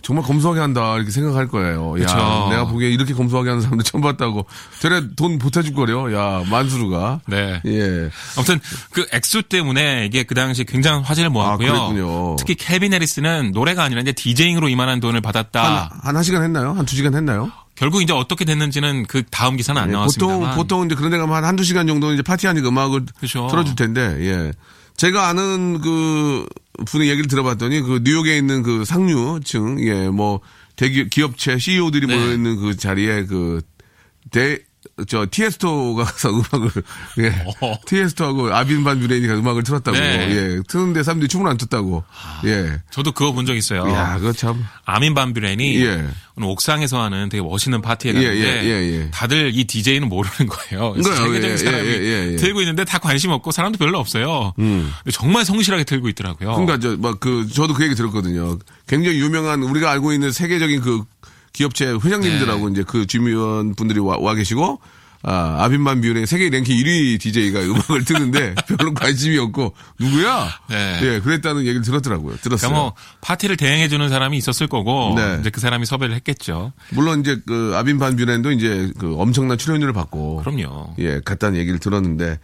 [0.00, 1.94] 정말 검소하게 한다 이렇게 생각할 거예요.
[2.00, 2.48] 야, 그쵸.
[2.50, 4.46] 내가 보기에 이렇게 검소하게 하는 사람들 처음 봤다고.
[4.80, 6.12] 저래 돈 보태줄 거려.
[6.14, 7.20] 야, 만수르가.
[7.26, 7.60] 네.
[7.66, 8.10] 예.
[8.36, 8.60] 아무튼
[8.92, 11.72] 그 액수 때문에 이게 그 당시 굉장한 화제를 모았고요.
[11.72, 12.36] 아.
[12.38, 15.88] 특히 켈빈 해리스는 노래가 아니라 이제 디제잉으로 이만한 돈을 받았다.
[15.90, 16.72] 한, 한, 한 시간 했나요?
[16.72, 17.50] 한 두 시간 했나요?
[17.74, 20.38] 결국 이제 어떻게 됐는지는 그 다음 기사는 안 예, 나왔습니다만.
[20.40, 23.46] 보통, 보통 이제 그런 데 가면 한 한두 시간 정도 이제 파티하니까 음악을 그죠.
[23.50, 24.52] 틀어줄 텐데, 예.
[24.96, 26.44] 제가 아는 그
[26.86, 30.40] 분의 얘기를 들어봤더니 그 뉴욕에 있는 그 상류층, 예, 뭐
[30.76, 32.16] 대기 기업체 CEO들이 네.
[32.16, 33.60] 모여 있는 그 자리에 그
[34.30, 34.58] 대,
[35.06, 36.70] 저 티에스토가 가서 음악을
[37.18, 37.78] 예 어허.
[37.86, 40.28] 티에스토하고 아빈 반 뷰렌이 음악을 틀었다고 네.
[40.30, 42.02] 예 트는데 사람들이 춤을 안 췄다고
[42.46, 43.88] 예 저도 그거 본 적 있어요.
[43.90, 46.04] 야 그거 참 아민 반뷰렌이 예.
[46.36, 49.10] 오늘 옥상에서 하는 되게 멋있는 파티에 예, 갔는데 예, 예, 예.
[49.10, 50.94] 다들 이 DJ는 모르는 거예요.
[51.02, 52.36] 세계적인 예, 사람이 예, 예, 예.
[52.36, 54.52] 들고 있는데 다 관심 없고 사람도 별로 없어요.
[54.56, 56.54] 근데 정말 성실하게 들고 있더라고요.
[56.54, 58.58] 그러니까 저막그 저도 그 얘기 들었거든요.
[58.86, 61.04] 굉장히 유명한 우리가 알고 있는 세계적인 그
[61.58, 64.78] 기업체 회장님들하고 이제 그 주미원 분들이 와, 와 계시고
[65.24, 70.48] 아, 아빈만 뷰의 세계 랭킹 1위 DJ가 음악을 트는데 별로 관심이 없고 누구야?
[70.70, 71.00] 네.
[71.02, 72.36] 예, 그랬다는 얘기를 들었더라고요.
[72.36, 72.70] 들었어요.
[72.70, 75.38] 그러니까 뭐 파티를 대행해 주는 사람이 있었을 거고 네.
[75.40, 76.72] 이제 그 사람이 섭외를 했겠죠.
[76.90, 80.94] 물론 이제 그 아빈 반 뷰렌도 이제 그 엄청난 출연료를 받고 그럼요.
[81.00, 82.38] 예, 갔다는 얘기를 들었는데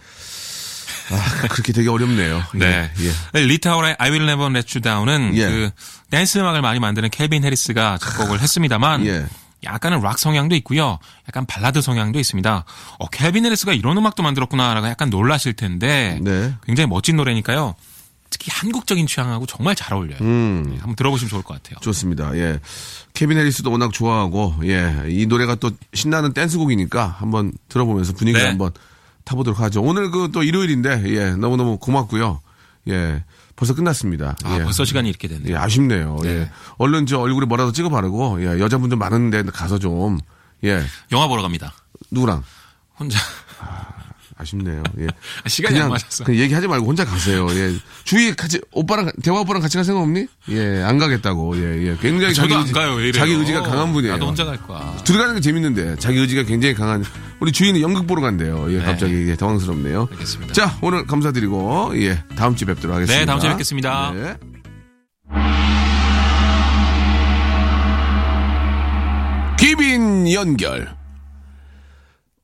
[1.11, 2.43] 아, 그렇게 되게 어렵네요.
[2.55, 2.91] 네.
[2.99, 3.11] 예.
[3.35, 3.41] 예.
[3.47, 5.47] 리타 오라의 I Will Never Let You Down은 예.
[5.49, 5.71] 그
[6.11, 9.27] 댄스 음악을 많이 만드는 켈빈 해리스가 작곡을 했습니다만 예.
[9.65, 10.99] 약간은 락 성향도 있고요.
[11.29, 12.65] 약간 발라드 성향도 있습니다.
[12.99, 16.55] 어, 켈빈 해리스가 이런 음악도 만들었구나라고 약간 놀라실 텐데 네.
[16.67, 17.75] 굉장히 멋진 노래니까요.
[18.31, 20.19] 특히 한국적인 취향하고 정말 잘 어울려요.
[20.21, 20.65] 음.
[20.69, 21.79] 네, 한번 들어보시면 좋을 것 같아요.
[21.81, 22.37] 좋습니다.
[22.37, 22.59] 예.
[23.13, 25.05] 케빈 해리스도 워낙 좋아하고, 예.
[25.09, 28.49] 이 노래가 또 신나는 댄스곡이니까 한번 들어보면서 분위기를 네.
[28.49, 28.73] 한번
[29.25, 29.83] 타보도록 하죠.
[29.83, 31.31] 오늘 그 또 일요일인데, 예.
[31.37, 32.41] 너무너무 고맙고요.
[32.89, 33.25] 예.
[33.57, 34.37] 벌써 끝났습니다.
[34.45, 34.65] 아, 예.
[34.65, 35.55] 벌써 시간이 이렇게 됐네요.
[35.55, 36.19] 예, 아쉽네요.
[36.23, 36.29] 네.
[36.29, 36.51] 예.
[36.79, 38.61] 얼른 저 얼굴에 뭐라도 찍어 바르고, 예.
[38.61, 40.19] 여자분들 많은데 가서 좀,
[40.65, 40.83] 예.
[41.13, 41.73] 영화 보러 갑니다.
[42.11, 42.43] 누구랑?
[42.99, 43.19] 혼자
[43.61, 43.94] 아
[44.43, 44.83] 쉽네요.
[44.99, 45.07] 예.
[45.47, 46.25] 시간이 안 맞았어.
[46.25, 47.47] 그냥 얘기하지 말고 혼자 가세요.
[47.51, 47.75] 예.
[48.05, 50.27] 주위 같이 오빠랑 대화 오빠랑 같이 갈 생각 없니?
[50.51, 51.57] 예, 안 가겠다고.
[51.57, 51.97] 예, 예.
[52.01, 53.13] 굉장히 저도 자기 안 의지, 가요.
[53.13, 54.15] 자기 의지가 강한 분이에요.
[54.15, 54.97] 나도 혼자 갈 거야.
[55.05, 57.05] 들어가는 게 재밌는데 자기 의지가 굉장히 강한
[57.39, 58.67] 우리 주인이 연극 보러 간대요.
[58.71, 58.85] 예, 네.
[58.85, 60.09] 갑자기 예, 당황스럽네요.
[60.11, 60.53] 알겠습니다.
[60.53, 63.21] 자, 오늘 감사드리고 예, 다음 주에 뵙도록 하겠습니다.
[63.21, 64.13] 네, 다음 주에 뵙겠습니다.
[64.15, 64.37] 네.
[69.59, 71.04] 귀빈 연결.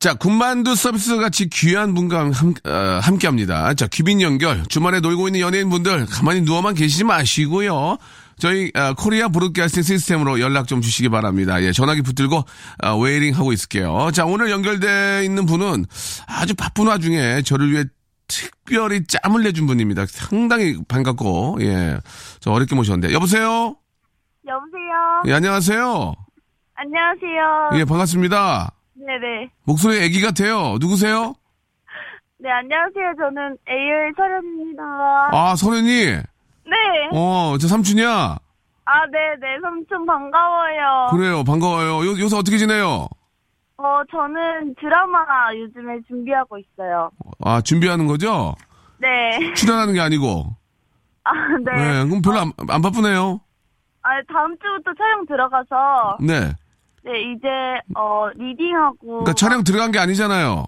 [0.01, 3.75] 자, 군만두 서비스 같이 귀한 분과 함, 어, 함께 합니다.
[3.75, 4.65] 자, 귀빈 연결.
[4.65, 7.99] 주말에 놀고 있는 연예인분들 가만히 누워만 계시지 마시고요.
[8.39, 11.63] 저희 어, Korea Broadcasting System으로 연락 좀 주시기 바랍니다.
[11.63, 12.43] 예, 전화기 붙들고
[12.83, 14.11] 어, waiting 하고 있을게요.
[14.15, 15.85] 자, 오늘 연결돼 있는 분은
[16.27, 17.85] 아주 바쁜 와중에 저를 위해
[18.27, 20.07] 특별히 짬을 내준 분입니다.
[20.07, 21.99] 상당히 반갑고 예,
[22.41, 23.77] 저 어렵게 모셨는데 여보세요.
[24.47, 25.23] 여보세요.
[25.27, 26.15] 예, 안녕하세요.
[26.75, 27.71] 안녕하세요.
[27.75, 28.73] 예, 반갑습니다.
[29.07, 29.51] 네네.
[29.65, 30.77] 목소리 애기 같아요.
[30.81, 31.35] 누구세요?
[32.39, 33.15] 네, 안녕하세요.
[33.19, 34.83] 저는 AL 철현입니다.
[35.33, 36.05] 아, 선현이.
[36.07, 36.77] 네.
[37.13, 38.09] 어, 저 삼촌이야.
[38.85, 39.61] 아, 네네.
[39.63, 41.09] 삼촌 반가워요.
[41.11, 41.45] 그래요.
[41.45, 42.07] 반가워요.
[42.07, 43.09] 요, 요새 어떻게 지내요?
[43.77, 45.19] 어, 저는 드라마
[45.55, 47.11] 요즘에 준비하고 있어요.
[47.43, 48.55] 아, 준비하는 거죠?
[48.99, 49.55] 네.
[49.55, 50.45] 출연하는 게 아니고.
[51.25, 51.33] 아,
[51.65, 51.73] 네.
[51.73, 52.05] 네.
[52.07, 53.41] 그럼 별로 안, 안 바쁘네요.
[54.03, 56.53] 아, 다음 주부터 촬영 들어가서, 네.
[57.03, 57.49] 네, 이제,
[57.97, 58.97] 어, 리딩하고.
[59.07, 60.65] 그러니까 촬영 들어간 게 아니잖아요.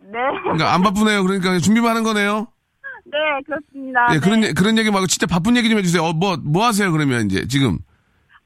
[0.00, 0.18] 네.
[0.42, 1.22] 그러니까 안 바쁘네요.
[1.22, 2.48] 그러니까 준비만 하는 거네요.
[3.04, 4.06] 네, 그렇습니다.
[4.10, 4.20] 예, 네.
[4.20, 6.02] 그런, 얘- 그런 얘기 말고 진짜 바쁜 얘기 좀 해주세요.
[6.02, 7.78] 어, 뭐, 뭐 하세요, 그러면 이제 지금?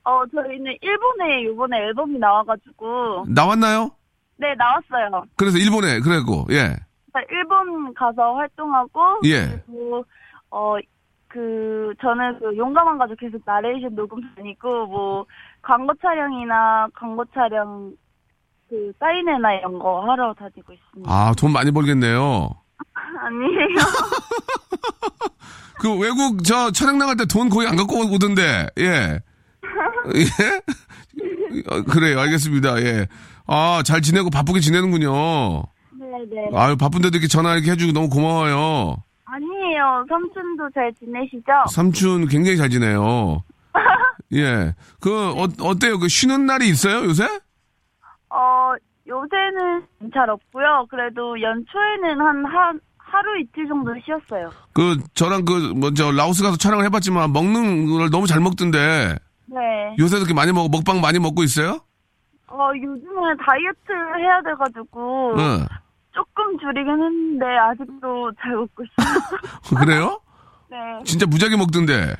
[0.05, 3.25] 어, 저희는 일본에 요번에 앨범이 나와가지고.
[3.29, 3.91] 나왔나요?
[4.37, 5.25] 네, 나왔어요.
[5.37, 6.77] 그래서 일본에, 그랬고, 예.
[7.31, 9.63] 일본 가서 활동하고 예.
[9.67, 10.05] 그리고
[10.51, 10.77] 어
[11.29, 15.27] 그 저는 그 용감한 가족 계속 나레이션 녹음 다니고 뭐
[15.65, 17.93] 광고 촬영이나 광고 촬영
[18.69, 21.11] 그 사인회나 이런 거 하러 다니고 있습니다.
[21.13, 22.51] 아, 돈 많이 벌겠네요.
[23.21, 23.79] 아니에요.
[25.81, 29.21] 그 외국 저 촬영 나갈 때 돈 거의 안 갖고 오던데, 예.
[30.15, 31.63] 예?
[31.71, 33.07] 어, 그래요, 알겠습니다, 예.
[33.47, 35.11] 아, 잘 지내고 바쁘게 지내는군요.
[35.99, 36.51] 네네.
[36.55, 38.97] 아유, 바쁜데도 이렇게 전화 이렇게 해주고 너무 고마워요.
[39.27, 40.05] 아니에요.
[40.09, 41.53] 삼촌도 잘 지내시죠?
[41.71, 43.43] 삼촌 굉장히 잘 지내요.
[44.33, 44.75] 예.
[45.01, 45.99] 그, 어, 어때요?
[45.99, 47.25] 그 쉬는 날이 있어요, 요새?
[48.31, 48.73] 어
[49.07, 50.87] 요새는 잘 없고요.
[50.91, 52.81] 그래도 연초에는 한 한
[53.15, 54.51] 하루 이틀 정도 쉬었어요.
[54.73, 59.15] 그, 저랑 그, 먼저 라오스 가서 촬영을 해봤지만 먹는 걸 너무 잘 먹던데,
[59.47, 59.97] 네.
[60.01, 61.79] 요새 그렇게 많이 먹어, 먹방 많이 먹고 있어요?
[62.49, 65.67] 어 요즘에 다이어트 해야 돼가지고 응.
[66.13, 69.79] 조금 줄이긴 했는데 아직도 잘 먹고 있어요.
[69.79, 70.21] 그래요?
[70.71, 70.77] 네.
[71.05, 72.17] 진짜 무지하게 먹던데.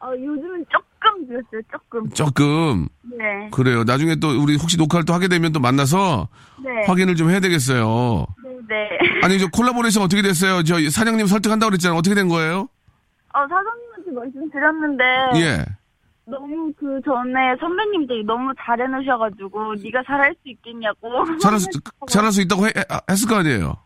[0.00, 0.85] 어, 요즘은 조금
[1.26, 1.62] 줄였어요.
[1.70, 2.10] 조금.
[2.10, 2.88] 조금.
[3.02, 3.48] 네.
[3.52, 3.84] 그래요.
[3.84, 6.28] 나중에 또 우리 혹시 녹화를 또 하게 되면 또 만나서
[6.62, 6.70] 네.
[6.86, 8.26] 확인을 좀 해야 되겠어요.
[8.44, 8.50] 네.
[8.68, 8.88] 네.
[9.22, 10.62] 아니, 저 콜라보레이션 어떻게 됐어요?
[10.64, 11.98] 저 사장님 설득한다고 그랬잖아요.
[11.98, 12.68] 어떻게 된 거예요?
[13.32, 15.04] 어, 사장님한테 말씀드렸는데
[15.40, 15.64] 예.
[16.28, 21.38] 너무 그 전에 선배님들이 너무 잘해놓으셔가지고 네가 잘할 수 있겠냐고.
[21.38, 21.68] 잘할 수,
[22.08, 22.72] 잘할 수 있다고 해-
[23.08, 23.76] 했을 거 아니에요?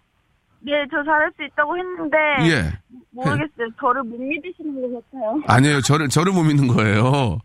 [0.63, 2.17] 네, 저 잘할 수 있다고 했는데
[2.51, 2.73] 예.
[3.13, 3.69] 모르겠어요.
[3.81, 5.41] 저를 못 믿으시는 것 같아요.
[5.49, 5.81] 아니에요.
[5.81, 7.39] 저를, 저를 못 믿는 거예요.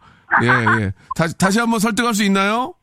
[0.43, 0.47] 예,
[0.83, 0.91] 예.
[1.15, 2.73] 다시, 다시 한번 설득할 수 있나요?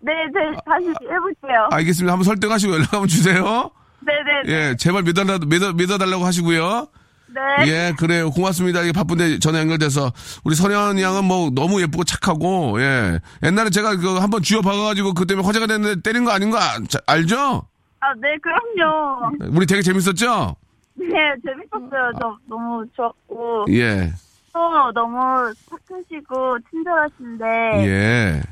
[0.00, 1.68] 네, 네, 다시 해볼게요.
[1.72, 2.12] 알겠습니다.
[2.12, 3.70] 한번 설득하시고 연락 한번 주세요.
[4.00, 4.52] 네, 네, 네.
[4.70, 6.86] 예, 제발 믿어달라, 믿어, 믿어달라고 하시고요.
[7.32, 7.68] 네.
[7.68, 8.30] 예, 그래요.
[8.30, 8.82] 고맙습니다.
[8.82, 10.12] 이게 바쁜데 전화 연결돼서.
[10.44, 13.20] 우리 선현 양은 뭐 너무 예쁘고 착하고, 예.
[13.44, 16.80] 옛날에 제가 그 한번 쥐어 박아가지고 그 때문에 화제가 됐는데 때린 거 아닌 거 아-
[16.88, 17.62] 자- 알죠?
[18.00, 19.36] 아, 네, 그럼요.
[19.54, 20.56] 우리 되게 재밌었죠?
[20.94, 21.06] 네,
[21.44, 22.12] 재밌었어요.
[22.18, 23.66] 저 너무 좋았고.
[23.70, 24.12] 예,
[24.52, 27.44] 또 너무 착하시고 친절하신데
[27.86, 28.42] 예.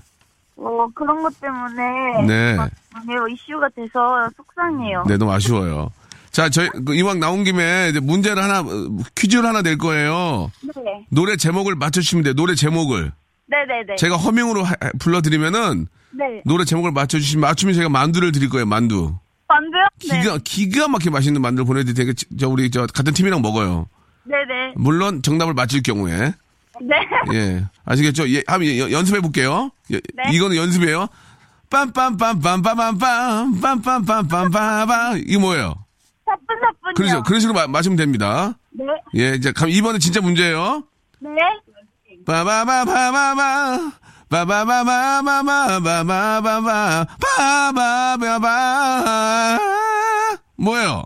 [0.56, 2.26] 어, 그런 것 때문에.
[2.26, 2.56] 네.
[2.56, 5.04] 막 많이 이슈가 돼서 속상해요.
[5.08, 5.90] 네, 너무 아쉬워요.
[6.30, 8.64] 자, 저희 그 이왕 나온 김에 이제 문제를 하나 어,
[9.14, 10.50] 퀴즈를 하나 낼 거예요.
[10.76, 11.06] 네.
[11.11, 12.34] 노래 제목을 맞춰주시면 돼요.
[12.34, 13.12] 노래 제목을
[13.46, 13.96] 네네네.
[13.96, 16.42] 제가 허밍으로 하- 불러드리면은 네.
[16.44, 18.66] 노래 제목을 맞춰주시면 맞추면 제가 만두를 드릴 거예요.
[18.66, 19.14] 만두.
[20.06, 20.32] 만두요?
[20.34, 20.38] 네.
[20.38, 23.88] 기가 기가 막히게 맛있는 만두를 보내드릴 테니까 지- 저 우리 저 같은 팀이랑 먹어요.
[24.24, 24.74] 네네.
[24.76, 26.32] 물론 정답을 맞힐 경우에
[26.80, 26.94] 네.
[27.32, 28.28] 예 아시겠죠?
[28.30, 29.70] 예, 한번 예, 연습해 볼게요.
[29.90, 30.22] 예, 네.
[30.32, 31.08] 이거는 연습이에요.
[31.70, 35.74] 빰빰빰빰빰빰빰 빰 빰빰빰빰빰 이게 뭐예요?
[36.24, 36.94] 사뿐사뿐이요.
[36.94, 37.22] 그렇죠.
[37.24, 38.56] 그런 식으로 마- 맞으면 됩니다.
[38.70, 38.84] 네.
[39.16, 40.84] 예, 이제 감- 이번에 진짜 문제예요.
[41.20, 41.30] 네.
[42.24, 43.90] 빠바바바바바
[44.28, 47.06] 빠바바바바바바바바바
[47.37, 49.58] 빠바바바
[50.59, 51.03] 뭐예요?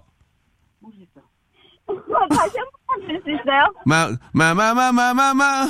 [2.31, 2.57] 다시
[2.88, 3.73] 한번줄수 있어요?
[3.85, 5.69] 마 마 마 마 마 마 마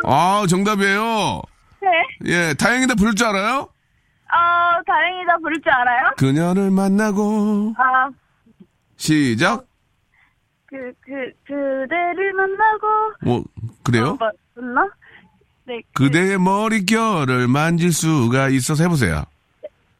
[0.05, 1.41] 아 정답이에요.
[1.81, 1.89] 네.
[2.25, 3.61] 예 다행이다 부를 줄 알아요?
[3.61, 3.67] 어,
[4.85, 6.11] 다행이다 부를 줄 알아요?
[6.17, 8.09] 그녀를 만나고 아,
[8.97, 9.65] 시작.
[10.75, 12.87] 그, 그, 그대를 만나고.
[13.21, 13.43] 뭐
[13.83, 14.17] 그래요?
[14.19, 14.87] 어, 맞나?
[15.65, 15.81] 네.
[15.93, 19.23] 그, 그대의 머릿결을 만질 수가 있어서 해보세요.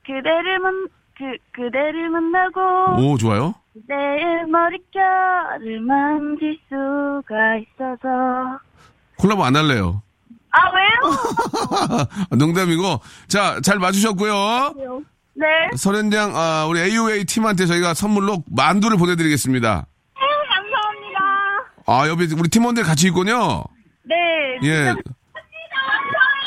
[0.06, 3.02] 그대를 만, 그, 그대를 만나고.
[3.02, 3.56] 오 좋아요.
[3.74, 8.60] 그대의 머릿결을 만질 수가 있어서.
[9.18, 10.02] 콜라보 안 할래요.
[10.52, 12.06] 아, 왜요?
[12.38, 14.74] 농담이고 자 잘 맞추셨고요.
[15.34, 15.46] 네.
[15.76, 19.86] 설현장 아, 우리 AOA 팀한테 저희가 선물로 만두를 보내드리겠습니다.
[21.88, 23.64] 아 여기 우리 팀원들 같이 있군요.
[24.04, 24.16] 네.
[24.64, 24.94] 예.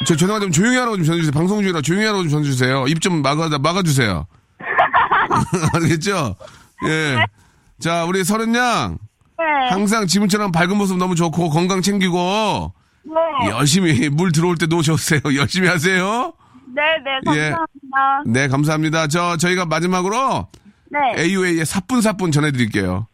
[0.06, 1.32] 저 죄송한데 좀 조용히 하라고 좀 전해주세요.
[1.32, 2.86] 방송 중이라 조용히 하라고 좀 전해주세요.
[2.88, 4.26] 입 좀 막아 막아주세요.
[5.74, 6.36] 알겠죠?
[6.86, 7.24] 예.
[7.80, 8.98] 자 우리 설현양
[9.38, 9.44] 네.
[9.70, 12.72] 항상 지금처럼 밝은 모습 너무 좋고 건강 챙기고
[13.04, 13.50] 네.
[13.50, 15.20] 열심히 물 들어올 때 놓으셨어요.
[15.36, 16.32] 열심히 하세요.
[16.74, 17.50] 네, 네, 예.
[17.50, 18.22] 감사합니다.
[18.26, 19.06] 네, 감사합니다.
[19.08, 20.46] 저 저희가 마지막으로
[20.90, 21.22] 네.
[21.22, 23.07] AUA의 사뿐사뿐 전해드릴게요.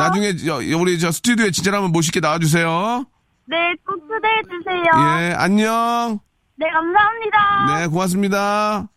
[0.00, 3.04] 나중에 저, 우리 저 스튜디오에 진짜 한번 멋있게 나와주세요.
[3.46, 4.84] 네, 꼭 초대해주세요.
[4.96, 6.18] 예, 안녕.
[6.56, 7.78] 네, 감사합니다.
[7.80, 8.88] 네, 고맙습니다.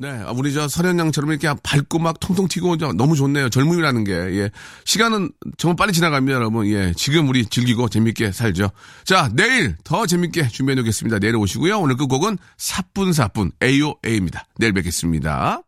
[0.00, 3.48] 네, 아, 우리 저 설현양처럼 이렇게 밝고 막 통통 튀고 저 너무 좋네요.
[3.48, 4.12] 젊음이라는 게.
[4.12, 4.50] 예.
[4.84, 6.68] 시간은 정말 빨리 지나갑니다, 여러분.
[6.68, 6.92] 예.
[6.96, 8.70] 지금 우리 즐기고 재밌게 살죠.
[9.04, 11.18] 자, 내일 더 재밌게 준비해 놓겠습니다.
[11.18, 11.80] 내일 오시고요.
[11.80, 14.44] 오늘 끝곡은 사뿐사뿐 AOA입니다.
[14.58, 15.62] 내일 뵙겠습니다.